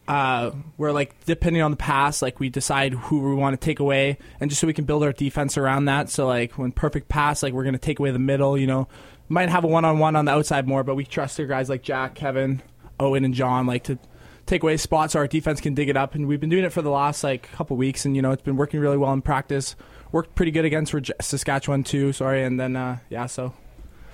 uh, 0.07 0.51
where 0.77 0.93
like 0.93 1.13
depending 1.25 1.61
on 1.61 1.71
the 1.71 1.77
pass, 1.77 2.21
like 2.21 2.39
we 2.39 2.49
decide 2.49 2.93
who 2.93 3.19
we 3.19 3.35
want 3.35 3.59
to 3.59 3.63
take 3.63 3.79
away, 3.79 4.17
and 4.39 4.49
just 4.49 4.61
so 4.61 4.67
we 4.67 4.73
can 4.73 4.85
build 4.85 5.03
our 5.03 5.11
defense 5.11 5.57
around 5.57 5.85
that. 5.85 6.09
So 6.09 6.25
like 6.25 6.57
when 6.57 6.71
perfect 6.71 7.09
pass, 7.09 7.43
like 7.43 7.53
we're 7.53 7.65
gonna 7.65 7.77
take 7.77 7.99
away 7.99 8.11
the 8.11 8.19
middle. 8.19 8.57
You 8.57 8.67
know, 8.67 8.87
might 9.27 9.49
have 9.49 9.65
a 9.65 9.67
one 9.67 9.83
on 9.83 9.99
one 9.99 10.15
on 10.15 10.25
the 10.25 10.31
outside 10.31 10.65
more, 10.67 10.83
but 10.83 10.95
we 10.95 11.03
trust 11.03 11.39
our 11.39 11.45
guys 11.45 11.69
like 11.69 11.83
Jack, 11.83 12.15
Kevin, 12.15 12.61
Owen, 12.99 13.25
and 13.25 13.33
John 13.33 13.67
like 13.67 13.83
to 13.85 13.99
take 14.45 14.63
away 14.63 14.77
spots 14.77 15.11
so 15.11 15.19
our 15.19 15.27
defense 15.27 15.59
can 15.59 15.73
dig 15.73 15.89
it 15.89 15.97
up. 15.97 16.15
And 16.15 16.27
we've 16.27 16.39
been 16.39 16.49
doing 16.49 16.63
it 16.63 16.71
for 16.71 16.81
the 16.81 16.89
last 16.89 17.25
like 17.25 17.51
couple 17.51 17.75
weeks, 17.75 18.05
and 18.05 18.15
you 18.15 18.21
know 18.21 18.31
it's 18.31 18.43
been 18.43 18.55
working 18.55 18.79
really 18.79 18.97
well 18.97 19.11
in 19.11 19.21
practice. 19.21 19.75
Worked 20.11 20.35
pretty 20.35 20.51
good 20.51 20.65
against 20.65 20.93
Reg- 20.93 21.11
Saskatchewan 21.21 21.83
too. 21.83 22.13
Sorry, 22.13 22.43
and 22.43 22.59
then 22.59 22.75
uh, 22.75 22.97
yeah, 23.09 23.25
so 23.25 23.53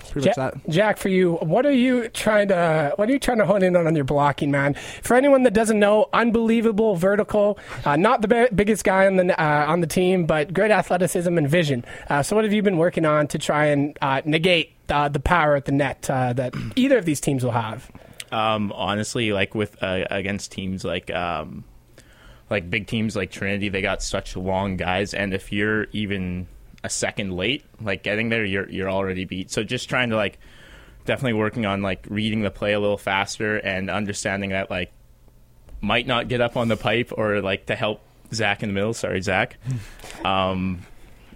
pretty 0.10 0.28
much 0.30 0.36
that. 0.36 0.70
Jack, 0.70 0.98
for 0.98 1.10
you, 1.10 1.36
what 1.36 1.66
are 1.66 1.72
you 1.72 2.10
trying 2.10 2.48
to 2.50 2.94
what 2.96 3.10
are 3.10 3.12
you 3.12 3.20
trying 3.20 3.38
to 3.38 3.46
hone 3.46 3.64
in 3.64 3.76
on 3.76 3.88
on 3.88 3.96
your 3.96 4.06
blocking, 4.06 4.52
man? 4.52 4.74
For 5.02 5.16
anyone 5.16 5.44
that 5.44 5.54
doesn't 5.54 5.80
know, 5.80 6.10
unbelievable 6.14 6.96
vertical, 6.96 7.58
uh, 7.86 7.96
not 7.96 8.22
the 8.22 8.28
bi- 8.28 8.50
biggest 8.50 8.84
guy 8.84 9.06
on 9.08 9.16
the 9.18 9.40
uh, 9.42 9.66
on 9.68 9.82
the 9.82 9.88
team, 9.88 10.26
but 10.26 10.54
great 10.54 10.72
athleticism 10.72 11.38
and 11.38 11.48
vision. 11.50 11.86
Uh, 12.10 12.24
so, 12.24 12.36
what 12.36 12.44
have 12.46 12.54
you 12.54 12.62
been 12.62 12.78
working 12.78 13.06
on 13.06 13.28
to 13.28 13.38
try 13.38 13.66
and 13.68 13.98
uh, 14.02 14.22
negate 14.26 14.72
uh, 14.90 15.10
the 15.10 15.20
power 15.20 15.56
at 15.56 15.66
the 15.66 15.72
net 15.72 16.10
uh, 16.10 16.34
that 16.34 16.54
either 16.76 16.98
of 16.98 17.06
these 17.06 17.22
teams 17.22 17.44
will 17.44 17.52
have? 17.52 17.90
Um, 18.32 18.72
honestly, 18.76 19.32
like 19.32 19.54
with 19.54 19.82
uh, 19.84 20.06
against 20.10 20.52
teams 20.52 20.84
like 20.84 21.12
um, 21.14 21.64
like 22.50 22.70
big 22.70 22.88
teams 22.88 23.16
like 23.16 23.32
Trinity, 23.32 23.70
they 23.70 23.82
got 23.82 24.02
such 24.04 24.36
long 24.36 24.78
guys, 24.78 25.14
and 25.14 25.34
if 25.34 25.52
you're 25.52 25.86
even 25.92 26.48
a 26.84 26.90
second 26.90 27.36
late, 27.36 27.64
like 27.82 28.04
getting 28.04 28.30
there, 28.30 28.44
you're 28.44 28.70
you're 28.70 28.90
already 28.90 29.26
beat. 29.26 29.52
So 29.52 29.64
just 29.64 29.90
trying 29.90 30.10
to 30.10 30.16
like 30.16 30.40
definitely 31.06 31.34
working 31.34 31.66
on 31.66 31.82
like 31.82 32.06
reading 32.10 32.42
the 32.42 32.52
play 32.52 32.74
a 32.74 32.80
little 32.80 32.98
faster 32.98 33.58
and 33.58 33.90
understanding 33.90 34.52
that 34.52 34.70
like 34.70 34.92
might 35.82 36.08
not 36.08 36.28
get 36.28 36.42
up 36.42 36.56
on 36.56 36.68
the 36.68 36.78
pipe 36.78 37.12
or 37.16 37.42
like 37.42 37.66
to 37.68 37.76
help 37.76 38.02
Zach 38.34 38.64
in 38.64 38.70
the 38.70 38.74
middle. 38.74 38.94
Sorry, 38.94 39.22
Zach. 39.22 39.58
um, 40.26 40.82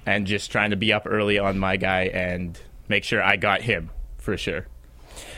and 0.06 0.26
just 0.26 0.52
trying 0.52 0.72
to 0.72 0.78
be 0.78 0.94
up 0.94 1.04
early 1.06 1.38
on 1.38 1.60
my 1.60 1.78
guy 1.78 2.04
and 2.04 2.58
make 2.88 3.04
sure 3.04 3.22
I 3.22 3.36
got 3.36 3.62
him 3.62 3.90
for 4.18 4.38
sure. 4.38 4.68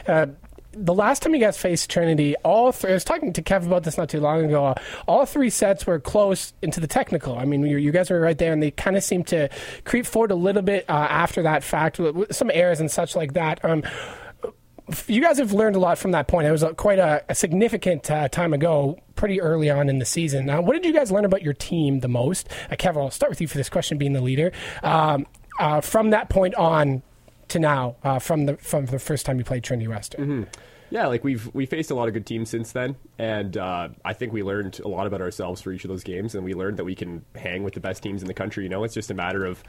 Uh, 0.08 0.28
the 0.72 0.94
last 0.94 1.22
time 1.22 1.34
you 1.34 1.40
guys 1.40 1.58
faced 1.58 1.90
Trinity, 1.90 2.36
all 2.38 2.72
three, 2.72 2.92
I 2.92 2.94
was 2.94 3.04
talking 3.04 3.34
to 3.34 3.42
Kev 3.42 3.66
about 3.66 3.84
this 3.84 3.98
not 3.98 4.10
too 4.10 4.20
long 4.20 4.46
ago. 4.46 4.76
All 5.08 5.26
three 5.26 5.50
sets 5.50 5.88
were 5.88 6.00
close 6.00 6.54
into 6.62 6.80
the 6.80 6.88
technical. 6.88 7.38
I 7.38 7.46
mean, 7.46 7.64
you, 7.64 7.92
guys 7.92 8.10
were 8.10 8.20
right 8.20 8.38
there, 8.38 8.54
and 8.54 8.62
they 8.62 8.72
kind 8.72 8.96
of 8.96 9.04
seemed 9.04 9.28
to 9.28 9.50
creep 9.84 10.06
forward 10.06 10.32
a 10.32 10.36
little 10.36 10.62
bit 10.62 10.86
uh, 10.88 11.08
after 11.10 11.42
that 11.44 11.64
fact, 11.64 12.00
with, 12.00 12.34
some 12.36 12.52
errors 12.54 12.80
and 12.80 12.92
such 12.92 13.16
like 13.16 13.34
that. 13.34 13.64
Um, 13.66 13.84
you 15.08 15.22
guys 15.22 15.38
have 15.38 15.54
learned 15.54 15.76
a 15.76 15.80
lot 15.80 15.98
from 15.98 16.12
that 16.12 16.28
point. 16.28 16.48
It 16.48 16.52
was 16.52 16.64
quite 16.78 17.00
a, 17.00 17.24
a 17.30 17.36
significant 17.36 18.10
uh, 18.10 18.28
time 18.30 18.54
ago, 18.54 19.00
pretty 19.16 19.42
early 19.42 19.70
on 19.70 19.90
in 19.90 20.00
the 20.00 20.06
season. 20.06 20.48
What 20.66 20.74
did 20.74 20.86
you 20.86 20.94
guys 20.94 21.12
learn 21.12 21.26
about 21.26 21.42
your 21.42 21.54
team 21.54 22.00
the 22.00 22.08
most? 22.08 22.50
Uh, 22.72 22.76
Kev, 22.76 22.98
I'll 22.98 23.12
start 23.12 23.32
with 23.32 23.42
you 23.42 23.48
for 23.48 23.58
this 23.58 23.70
question, 23.70 23.98
being 23.98 24.14
the 24.14 24.22
leader. 24.22 24.52
Um, 24.84 25.26
uh, 25.60 25.82
from 25.82 26.12
that 26.12 26.30
point 26.30 26.56
on 26.56 27.04
to 27.50 27.60
now, 27.60 27.96
uh, 28.03 28.20
from 28.20 28.46
the 28.46 28.58
from 28.58 28.86
the 28.86 29.00
first 29.00 29.25
time 29.25 29.38
you 29.38 29.44
played 29.44 29.63
Trinity 29.63 29.88
Western. 29.88 30.48
Yeah, 30.91 31.08
like 31.08 31.24
we've 31.24 31.53
we 31.53 31.65
faced 31.65 31.91
a 31.91 31.96
lot 31.96 32.08
of 32.08 32.13
good 32.13 32.25
teams 32.25 32.50
since 32.50 32.72
then, 32.72 32.96
and 33.20 33.56
uh, 33.58 33.89
I 34.03 34.13
think 34.13 34.34
we 34.34 34.41
learned 34.41 34.79
a 34.79 34.88
lot 34.88 35.06
about 35.06 35.22
ourselves 35.22 35.62
for 35.62 35.72
each 35.72 35.84
of 35.84 35.89
those 35.89 36.03
games, 36.03 36.34
and 36.34 36.44
we 36.44 36.53
learned 36.56 36.77
that 36.77 36.86
we 36.86 36.96
can 36.96 37.24
hang 37.36 37.63
with 37.63 37.75
the 37.75 37.79
best 37.79 38.01
teams 38.01 38.22
in 38.22 38.27
the 38.27 38.34
country. 38.34 38.63
You 38.63 38.70
know, 38.70 38.84
it's 38.84 38.96
just 38.96 39.12
a 39.12 39.13
matter 39.13 39.46
of 39.46 39.63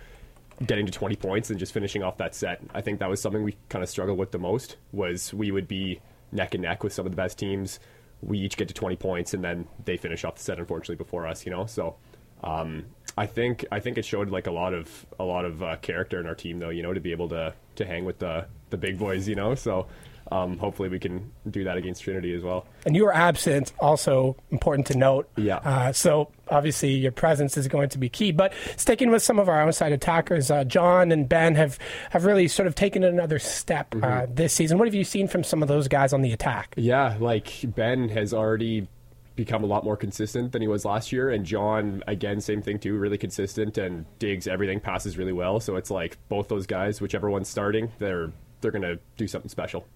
getting 0.67 0.87
to 0.87 0.93
20 0.93 1.17
points 1.17 1.51
and 1.51 1.59
just 1.59 1.73
finishing 1.73 2.03
off 2.03 2.19
that 2.19 2.35
set. 2.35 2.61
I 2.75 2.81
think 2.81 3.01
that 3.01 3.09
was 3.09 3.21
something 3.21 3.43
we 3.43 3.57
kind 3.69 3.83
of 3.83 3.89
struggled 3.89 4.19
with 4.19 4.31
the 4.31 4.39
most. 4.39 4.77
Was 4.93 5.35
we 5.35 5.51
would 5.51 5.69
be 5.69 6.01
neck 6.33 6.55
and 6.55 6.63
neck 6.63 6.83
with 6.83 6.93
some 6.93 7.05
of 7.05 7.13
the 7.13 7.17
best 7.17 7.39
teams. 7.39 7.81
We 8.23 8.39
each 8.39 8.57
get 8.57 8.69
to 8.69 8.75
20 8.75 8.97
points, 8.97 9.35
and 9.35 9.45
then 9.45 9.67
they 9.85 9.99
finish 9.99 10.25
off 10.25 10.37
the 10.37 10.43
set 10.43 10.59
unfortunately 10.59 10.97
before 10.97 11.27
us. 11.27 11.45
You 11.45 11.53
know, 11.53 11.67
so. 11.67 11.97
Um, 12.43 12.87
I 13.17 13.27
think 13.27 13.65
I 13.71 13.81
think 13.81 13.99
it 13.99 14.05
showed 14.05 14.31
like 14.31 14.47
a 14.47 14.53
lot 14.53 14.75
of 14.75 15.07
a 15.19 15.25
lot 15.25 15.45
of 15.45 15.63
uh, 15.63 15.77
character 15.77 16.21
in 16.21 16.27
our 16.27 16.35
team, 16.35 16.59
though. 16.59 16.71
You 16.71 16.83
know, 16.83 16.93
to 16.93 17.01
be 17.01 17.13
able 17.13 17.29
to 17.31 17.55
to 17.77 17.85
hang 17.85 18.05
with 18.05 18.19
the 18.19 18.47
the 18.71 18.77
big 18.77 18.99
boys. 18.99 19.29
You 19.29 19.35
know, 19.35 19.55
so 19.55 19.87
um, 20.33 20.59
hopefully 20.59 20.89
we 20.89 20.99
can 20.99 21.33
do 21.51 21.65
that 21.65 21.77
against 21.77 22.03
Trinity 22.03 22.35
as 22.35 22.43
well. 22.43 22.67
And 22.87 22.95
you 22.95 23.05
were 23.05 23.15
absent, 23.15 23.73
also 23.81 24.37
important 24.51 24.87
to 24.89 24.97
note. 24.97 25.29
Yeah. 25.37 25.57
Uh, 25.57 25.93
so 25.93 26.31
obviously 26.49 26.91
your 26.91 27.13
presence 27.13 27.57
is 27.57 27.69
going 27.69 27.89
to 27.91 27.99
be 27.99 28.09
key. 28.09 28.33
But 28.33 28.53
sticking 28.77 29.11
with 29.11 29.23
some 29.23 29.39
of 29.39 29.49
our 29.49 29.61
outside 29.61 29.93
attackers, 29.93 30.51
uh, 30.51 30.65
John 30.65 31.11
and 31.11 31.29
Ben 31.29 31.57
have, 31.57 31.79
have 32.11 32.25
really 32.25 32.49
sort 32.49 32.67
of 32.67 32.75
taken 32.75 33.03
another 33.03 33.39
step 33.39 33.95
uh, 34.03 34.27
this 34.29 34.53
season. 34.53 34.79
What 34.79 34.87
have 34.87 34.95
you 34.95 35.05
seen 35.05 35.27
from 35.27 35.43
some 35.43 35.63
of 35.63 35.69
those 35.69 35.89
guys 35.89 36.13
on 36.13 36.23
the 36.23 36.33
attack? 36.33 36.75
Yeah, 36.77 37.17
like 37.19 37.53
Ben 37.65 38.09
has 38.11 38.33
already 38.33 38.89
become 39.37 39.65
a 39.65 39.67
lot 39.67 39.85
more 39.85 39.97
consistent 39.97 40.53
than 40.53 40.63
he 40.63 40.69
was 40.69 40.85
last 40.85 41.13
year, 41.13 41.31
and 41.31 41.45
John 41.45 42.03
again, 42.07 42.41
same 42.41 42.63
thing 42.63 42.79
too, 42.79 42.97
really 42.97 43.19
consistent 43.19 43.79
and 43.79 44.05
digs 44.19 44.47
everything, 44.47 44.81
passes 44.81 45.17
really 45.17 45.33
well. 45.33 45.61
So 45.61 45.77
it's 45.77 45.91
like 45.91 46.19
both 46.29 46.49
those 46.49 46.67
guys, 46.67 47.01
whichever 47.01 47.31
one's 47.31 47.49
starting, 47.49 47.91
they're 47.99 48.33
they're 48.61 48.71
gonna 48.71 48.99
do 49.17 49.27
something 49.27 49.49
special. 49.49 49.87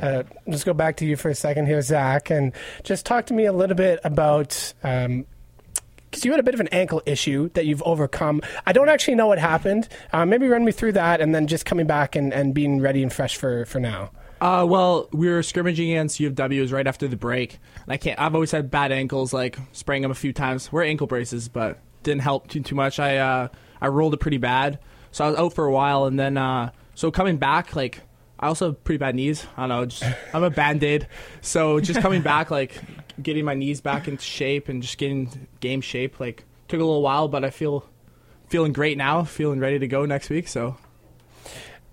Uh, 0.00 0.22
let's 0.46 0.64
go 0.64 0.74
back 0.74 0.96
to 0.98 1.06
you 1.06 1.16
for 1.16 1.28
a 1.28 1.34
second 1.34 1.66
here, 1.66 1.82
Zach, 1.82 2.30
and 2.30 2.52
just 2.84 3.06
talk 3.06 3.26
to 3.26 3.34
me 3.34 3.46
a 3.46 3.52
little 3.52 3.76
bit 3.76 4.00
about. 4.04 4.72
Um, 4.82 5.26
because 6.10 6.26
you 6.26 6.30
had 6.30 6.40
a 6.40 6.42
bit 6.42 6.52
of 6.52 6.60
an 6.60 6.68
ankle 6.68 7.00
issue 7.06 7.48
that 7.54 7.64
you've 7.64 7.82
overcome. 7.84 8.42
I 8.66 8.74
don't 8.74 8.90
actually 8.90 9.14
know 9.14 9.28
what 9.28 9.38
happened. 9.38 9.88
Uh, 10.12 10.26
maybe 10.26 10.46
run 10.46 10.62
me 10.62 10.70
through 10.70 10.92
that, 10.92 11.22
and 11.22 11.34
then 11.34 11.46
just 11.46 11.64
coming 11.64 11.86
back 11.86 12.14
and, 12.14 12.34
and 12.34 12.52
being 12.52 12.82
ready 12.82 13.02
and 13.02 13.10
fresh 13.10 13.38
for, 13.38 13.64
for 13.64 13.80
now. 13.80 14.10
Uh, 14.42 14.64
well, 14.64 15.08
we 15.12 15.28
were 15.28 15.40
scrimmaging 15.40 15.92
against 15.92 16.18
U 16.18 16.26
of 16.26 16.34
W 16.34 16.66
right 16.66 16.88
after 16.88 17.06
the 17.06 17.16
break, 17.16 17.60
and 17.84 17.92
I 17.92 17.96
can't. 17.96 18.18
I've 18.18 18.34
always 18.34 18.50
had 18.50 18.72
bad 18.72 18.90
ankles, 18.90 19.32
like 19.32 19.56
spraying 19.70 20.02
them 20.02 20.10
a 20.10 20.16
few 20.16 20.32
times. 20.32 20.72
Wear 20.72 20.82
ankle 20.82 21.06
braces, 21.06 21.48
but 21.48 21.78
didn't 22.02 22.22
help 22.22 22.48
too 22.48 22.60
too 22.60 22.74
much. 22.74 22.98
I 22.98 23.18
uh, 23.18 23.48
I 23.80 23.86
rolled 23.86 24.14
it 24.14 24.16
pretty 24.16 24.38
bad, 24.38 24.80
so 25.12 25.24
I 25.24 25.30
was 25.30 25.38
out 25.38 25.52
for 25.52 25.64
a 25.64 25.70
while, 25.70 26.06
and 26.06 26.18
then 26.18 26.36
uh, 26.36 26.72
so 26.96 27.12
coming 27.12 27.36
back, 27.36 27.76
like 27.76 28.00
I 28.40 28.48
also 28.48 28.70
have 28.70 28.82
pretty 28.82 28.98
bad 28.98 29.14
knees. 29.14 29.46
I 29.56 29.60
don't 29.60 29.68
know. 29.68 29.86
Just, 29.86 30.02
I'm 30.34 30.42
a 30.42 30.50
band 30.50 30.82
aid. 30.82 31.06
So 31.40 31.78
just 31.78 32.00
coming 32.00 32.22
back, 32.22 32.50
like 32.50 32.80
getting 33.22 33.44
my 33.44 33.54
knees 33.54 33.80
back 33.80 34.08
into 34.08 34.24
shape 34.24 34.68
and 34.68 34.82
just 34.82 34.98
getting 34.98 35.46
game 35.60 35.80
shape, 35.80 36.18
like 36.18 36.44
took 36.66 36.80
a 36.80 36.84
little 36.84 37.02
while, 37.02 37.28
but 37.28 37.44
I 37.44 37.50
feel 37.50 37.88
feeling 38.48 38.72
great 38.72 38.98
now, 38.98 39.22
feeling 39.22 39.60
ready 39.60 39.78
to 39.78 39.86
go 39.86 40.04
next 40.04 40.30
week. 40.30 40.48
So 40.48 40.78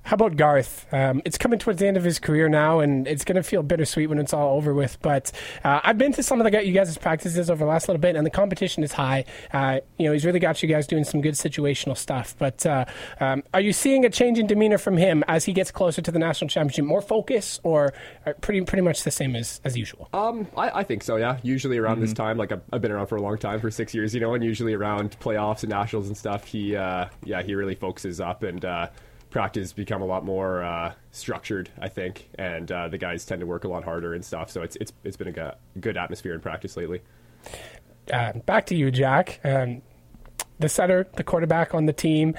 How 0.10 0.16
about 0.16 0.38
Garth? 0.38 0.92
Um, 0.92 1.22
it's 1.24 1.38
coming 1.38 1.60
towards 1.60 1.78
the 1.78 1.86
end 1.86 1.96
of 1.96 2.04
his 2.04 2.18
career 2.18 2.50
now, 2.50 2.80
and 2.80 3.08
it's 3.08 3.24
going 3.24 3.36
to 3.36 3.44
feel 3.44 3.62
bittersweet 3.62 4.10
when 4.10 4.18
it's 4.18 4.34
all 4.34 4.58
over 4.58 4.74
with. 4.74 5.00
But 5.04 5.32
uh, 5.64 5.82
I've 5.84 6.00
been 6.00 6.14
to 6.14 6.24
some 6.24 6.42
of 6.42 6.52
the 6.52 6.66
you 6.66 6.74
guys' 6.74 6.98
practices 6.98 7.48
over 7.48 7.64
the 7.64 7.70
last 7.70 7.88
little 7.88 8.02
bit, 8.02 8.16
and 8.16 8.26
the 8.26 8.32
competition 8.32 8.82
is 8.82 8.92
high. 8.92 9.26
Uh, 9.54 9.82
you 10.00 10.08
know, 10.08 10.14
he's 10.14 10.26
really 10.26 10.40
got 10.40 10.64
you 10.64 10.68
guys 10.68 10.88
doing 10.88 11.04
some 11.04 11.22
good 11.22 11.36
situational 11.36 11.96
stuff. 11.96 12.34
But 12.40 12.66
uh, 12.66 12.86
um, 13.20 13.44
are 13.54 13.62
you 13.62 13.72
seeing 13.72 14.04
a 14.04 14.10
change 14.10 14.40
in 14.40 14.48
demeanor 14.48 14.80
from 14.80 14.98
him 14.98 15.24
as 15.28 15.46
he 15.46 15.54
gets 15.54 15.70
closer 15.70 16.02
to 16.02 16.12
the 16.12 16.18
national 16.18 16.50
championship? 16.50 16.86
More 16.86 17.04
focus, 17.04 17.60
or 17.62 17.94
uh, 18.26 18.34
pretty 18.42 18.62
pretty 18.62 18.82
much 18.82 19.04
the 19.04 19.12
same 19.12 19.36
as 19.36 19.62
as 19.64 19.78
usual? 19.78 20.10
Um, 20.12 20.48
I, 20.58 20.80
I 20.80 20.84
think 20.86 21.04
so. 21.04 21.18
Yeah, 21.18 21.38
usually 21.44 21.78
around 21.78 22.02
this 22.02 22.14
time, 22.14 22.36
like 22.36 22.52
I've, 22.52 22.64
I've 22.74 22.82
been 22.82 22.92
around 22.92 23.06
for 23.06 23.18
a 23.18 23.22
long 23.22 23.38
time, 23.38 23.60
for 23.60 23.70
six 23.70 23.94
years, 23.94 24.16
you 24.16 24.22
know, 24.22 24.34
and 24.34 24.44
usually 24.44 24.74
around 24.74 25.20
playoffs 25.20 25.62
and 25.62 25.70
nationals 25.70 26.08
and 26.08 26.18
stuff, 26.18 26.46
he, 26.46 26.76
uh, 26.76 27.10
yeah, 27.24 27.44
he 27.44 27.54
really 27.54 27.76
focuses 27.76 28.20
up 28.20 28.42
and 28.42 28.66
uh, 28.66 28.88
practice 29.30 29.74
become 29.74 30.02
a 30.02 30.06
lot 30.06 30.26
more 30.26 30.64
uh, 30.64 30.94
structured, 31.12 31.70
I 31.80 31.90
think, 31.90 32.30
and 32.36 32.72
uh, 32.72 32.88
the 32.88 32.98
guys 32.98 33.26
tend 33.26 33.42
to 33.42 33.48
work 33.48 33.64
a 33.64 33.68
lot 33.68 33.84
harder 33.84 34.14
and 34.14 34.24
stuff. 34.24 34.50
So 34.50 34.62
it's 34.62 34.76
it's 34.78 34.94
it's 35.04 35.18
been 35.18 35.28
a 35.38 35.56
good 35.80 35.98
atmosphere 35.98 36.34
in 36.34 36.42
practice 36.42 36.76
lately. 36.78 37.02
uh, 38.12 38.34
back 38.34 38.66
to 38.68 38.76
you, 38.76 38.92
Jack. 38.92 39.40
Um, 39.44 39.82
the 40.60 40.70
setter, 40.70 41.08
the 41.16 41.24
quarterback 41.24 41.74
on 41.74 41.86
the 41.86 41.94
team, 41.94 42.36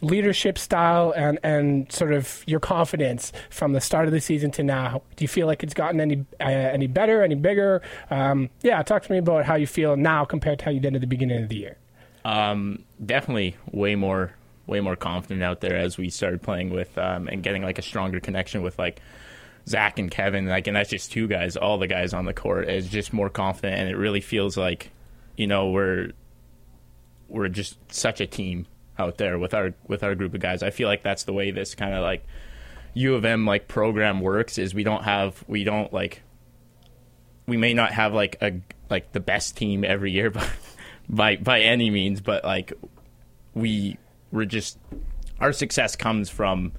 leadership 0.00 0.58
style, 0.58 1.12
and, 1.16 1.38
and 1.42 1.90
sort 1.90 2.12
of 2.12 2.44
your 2.46 2.60
confidence 2.60 3.32
from 3.50 3.72
the 3.72 3.80
start 3.80 4.06
of 4.06 4.12
the 4.12 4.20
season 4.20 4.50
to 4.52 4.62
now. 4.62 5.02
Do 5.16 5.24
you 5.24 5.28
feel 5.28 5.46
like 5.46 5.62
it's 5.62 5.74
gotten 5.74 6.00
any 6.00 6.24
uh, 6.40 6.44
any 6.44 6.86
better, 6.86 7.22
any 7.22 7.34
bigger? 7.34 7.82
Um, 8.10 8.50
yeah, 8.62 8.82
talk 8.82 9.02
to 9.04 9.12
me 9.12 9.18
about 9.18 9.44
how 9.44 9.54
you 9.54 9.66
feel 9.66 9.96
now 9.96 10.24
compared 10.24 10.58
to 10.60 10.64
how 10.66 10.70
you 10.70 10.80
did 10.80 10.94
at 10.94 11.00
the 11.00 11.06
beginning 11.06 11.42
of 11.42 11.48
the 11.48 11.56
year. 11.56 11.78
Um, 12.24 12.84
definitely 13.04 13.56
way 13.72 13.96
more 13.96 14.34
way 14.66 14.80
more 14.80 14.96
confident 14.96 15.42
out 15.42 15.60
there 15.60 15.76
as 15.76 15.98
we 15.98 16.10
started 16.10 16.42
playing 16.42 16.70
with 16.70 16.96
um, 16.98 17.28
and 17.28 17.42
getting 17.42 17.62
like 17.62 17.78
a 17.78 17.82
stronger 17.82 18.20
connection 18.20 18.62
with 18.62 18.78
like 18.78 19.00
Zach 19.66 19.98
and 19.98 20.10
Kevin. 20.10 20.46
Like, 20.46 20.66
and 20.66 20.76
that's 20.76 20.90
just 20.90 21.12
two 21.12 21.28
guys. 21.28 21.56
All 21.56 21.78
the 21.78 21.86
guys 21.86 22.12
on 22.12 22.24
the 22.24 22.34
court 22.34 22.68
is 22.68 22.88
just 22.88 23.12
more 23.12 23.28
confident, 23.30 23.80
and 23.80 23.88
it 23.88 23.96
really 23.96 24.20
feels 24.20 24.56
like 24.56 24.90
you 25.36 25.46
know 25.46 25.70
we're 25.70 26.12
we're 27.28 27.48
just 27.48 27.78
such 27.92 28.20
a 28.20 28.26
team 28.26 28.66
out 28.98 29.18
there 29.18 29.38
with 29.38 29.54
our 29.54 29.74
with 29.86 30.02
our 30.02 30.14
group 30.14 30.34
of 30.34 30.40
guys. 30.40 30.62
I 30.62 30.70
feel 30.70 30.88
like 30.88 31.02
that's 31.02 31.24
the 31.24 31.32
way 31.32 31.50
this 31.50 31.74
kind 31.74 31.94
of 31.94 32.02
like 32.02 32.24
U 32.94 33.14
of 33.14 33.24
M 33.24 33.46
like 33.46 33.68
program 33.68 34.20
works. 34.20 34.58
Is 34.58 34.74
we 34.74 34.84
don't 34.84 35.04
have 35.04 35.42
we 35.48 35.64
don't 35.64 35.92
like 35.92 36.22
we 37.46 37.56
may 37.56 37.74
not 37.74 37.92
have 37.92 38.12
like 38.14 38.36
a 38.40 38.60
like 38.90 39.12
the 39.12 39.20
best 39.20 39.56
team 39.56 39.84
every 39.84 40.12
year, 40.12 40.30
but 40.30 40.48
by 41.08 41.36
by 41.36 41.60
any 41.60 41.90
means, 41.90 42.20
but 42.20 42.44
like 42.44 42.72
we 43.54 43.98
we're 44.32 44.44
just 44.44 44.78
our 45.38 45.52
success 45.52 45.94
comes 45.94 46.28
from 46.28 46.72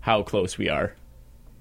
how 0.00 0.22
close 0.22 0.58
we 0.58 0.68
are 0.68 0.94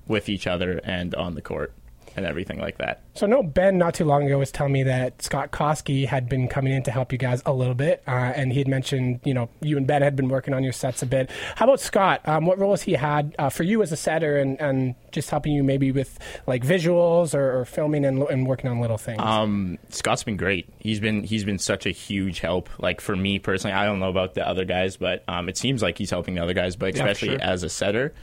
with 0.08 0.28
each 0.28 0.48
other 0.48 0.80
and 0.84 1.16
on 1.16 1.36
the 1.36 1.42
court 1.42 1.74
and 2.16 2.26
everything 2.26 2.60
like 2.60 2.78
that. 2.78 3.02
So, 3.14 3.26
no, 3.26 3.44
Ben 3.44 3.78
not 3.78 3.94
too 3.94 4.06
long 4.06 4.26
ago 4.26 4.38
was 4.40 4.52
telling 4.52 4.74
me 4.74 4.84
that 4.84 5.22
Scott 5.22 5.52
Koskie 5.52 6.06
had 6.08 6.28
been 6.30 6.48
coming 6.48 6.74
in 6.74 6.84
to 6.84 6.92
help 6.92 7.12
you 7.12 7.18
guys 7.18 7.42
a 7.46 7.54
little 7.54 7.76
bit, 7.76 8.04
uh, 8.08 8.12
and 8.12 8.52
he 8.52 8.60
had 8.60 8.68
mentioned, 8.68 9.20
you 9.24 9.34
know, 9.34 9.50
you 9.62 9.78
and 9.78 9.88
Ben 9.88 10.02
had 10.02 10.16
been 10.16 10.30
working 10.30 10.54
on 10.54 10.64
your 10.64 10.74
sets 10.74 11.02
a 11.02 11.06
bit. 11.06 11.30
How 11.56 11.66
about 11.66 11.80
Scott? 11.80 12.22
Um, 12.26 12.46
what 12.46 12.60
role 12.60 12.72
has 12.72 12.82
he 12.82 12.94
had 12.94 13.36
uh, 13.40 13.50
for 13.50 13.64
you 13.64 13.82
as 13.82 13.92
a 13.92 13.98
setter, 13.98 14.38
and, 14.38 14.60
and 14.60 14.96
just 15.12 15.30
helping 15.30 15.54
you 15.54 15.64
maybe 15.64 15.92
with 15.92 16.20
like 16.48 16.64
visuals 16.64 17.34
or, 17.34 17.60
or 17.60 17.66
filming 17.66 18.06
and, 18.06 18.22
and 18.24 18.48
working 18.48 18.70
on 18.70 18.80
little 18.80 18.98
things? 18.98 19.22
Um, 19.22 19.78
Scott's 19.90 20.24
been 20.24 20.38
great. 20.38 20.68
He's 20.80 21.00
been 21.00 21.24
he's 21.24 21.44
been 21.44 21.60
such 21.60 21.86
a 21.86 21.92
huge 21.92 22.40
help. 22.40 22.70
Like 22.80 23.02
for 23.02 23.16
me 23.16 23.40
personally, 23.40 23.74
I 23.76 23.86
don't 23.86 24.00
know 24.00 24.10
about 24.10 24.34
the 24.34 24.48
other 24.48 24.66
guys, 24.66 24.98
but 24.98 25.24
um, 25.28 25.48
it 25.50 25.58
seems 25.58 25.82
like 25.82 25.98
he's 25.98 26.10
helping 26.10 26.36
the 26.36 26.44
other 26.44 26.54
guys. 26.54 26.76
But 26.76 26.96
Yeah, 26.96 27.04
especially 27.04 27.30
sure. 27.30 27.42
as 27.42 27.64
a 27.64 27.70
setter, 27.70 28.14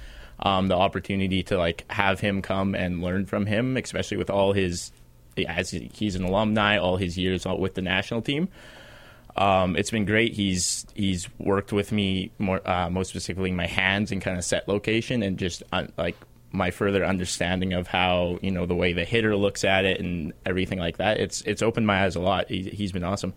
um, 0.43 0.69
the 0.69 0.77
opportunity 0.77 1.43
to 1.45 1.57
like 1.57 1.85
have 1.91 2.21
him 2.21 2.43
come 2.43 2.75
and 2.75 3.01
learn 3.01 3.27
from 3.27 3.47
him, 3.47 3.77
especially 3.77 4.17
with 4.17 4.31
all 4.31 4.53
his 4.53 4.93
as 5.49 5.71
he's 5.71 6.15
an 6.15 6.25
alumni, 6.25 6.77
all 6.77 6.97
his 6.97 7.17
years 7.17 7.47
with 7.47 7.75
the 7.75 7.83
national 7.83 8.21
team. 8.21 8.49
Um, 9.37 9.77
it's 9.77 9.91
been 9.91 10.05
great. 10.05 10.35
He's 10.35 10.85
he's 10.95 11.29
worked 11.39 11.73
with 11.73 11.91
me 11.93 12.33
more, 12.39 12.61
uh, 12.69 12.91
most 12.91 13.09
specifically 13.09 13.51
my 13.51 13.67
hands 13.67 14.13
and 14.13 14.21
kind 14.21 14.37
of 14.37 14.45
set 14.45 14.69
location 14.69 15.23
and 15.23 15.39
just 15.39 15.63
uh, 15.73 15.87
like 15.97 16.17
my 16.51 16.71
further 16.71 17.05
understanding 17.05 17.73
of 17.73 17.87
how 17.87 18.39
you 18.43 18.51
know 18.51 18.67
the 18.67 18.75
way 18.75 18.93
the 18.93 19.05
hitter 19.05 19.35
looks 19.35 19.65
at 19.65 19.87
it 19.87 20.01
and 20.01 20.35
everything 20.45 20.79
like 20.79 20.99
that. 20.99 21.19
It's 21.19 21.41
it's 21.43 21.63
opened 21.63 21.87
my 21.87 22.05
eyes 22.05 22.17
a 22.17 22.21
lot. 22.21 22.49
He, 22.49 22.63
he's 22.65 22.93
been 22.93 23.05
awesome. 23.05 23.33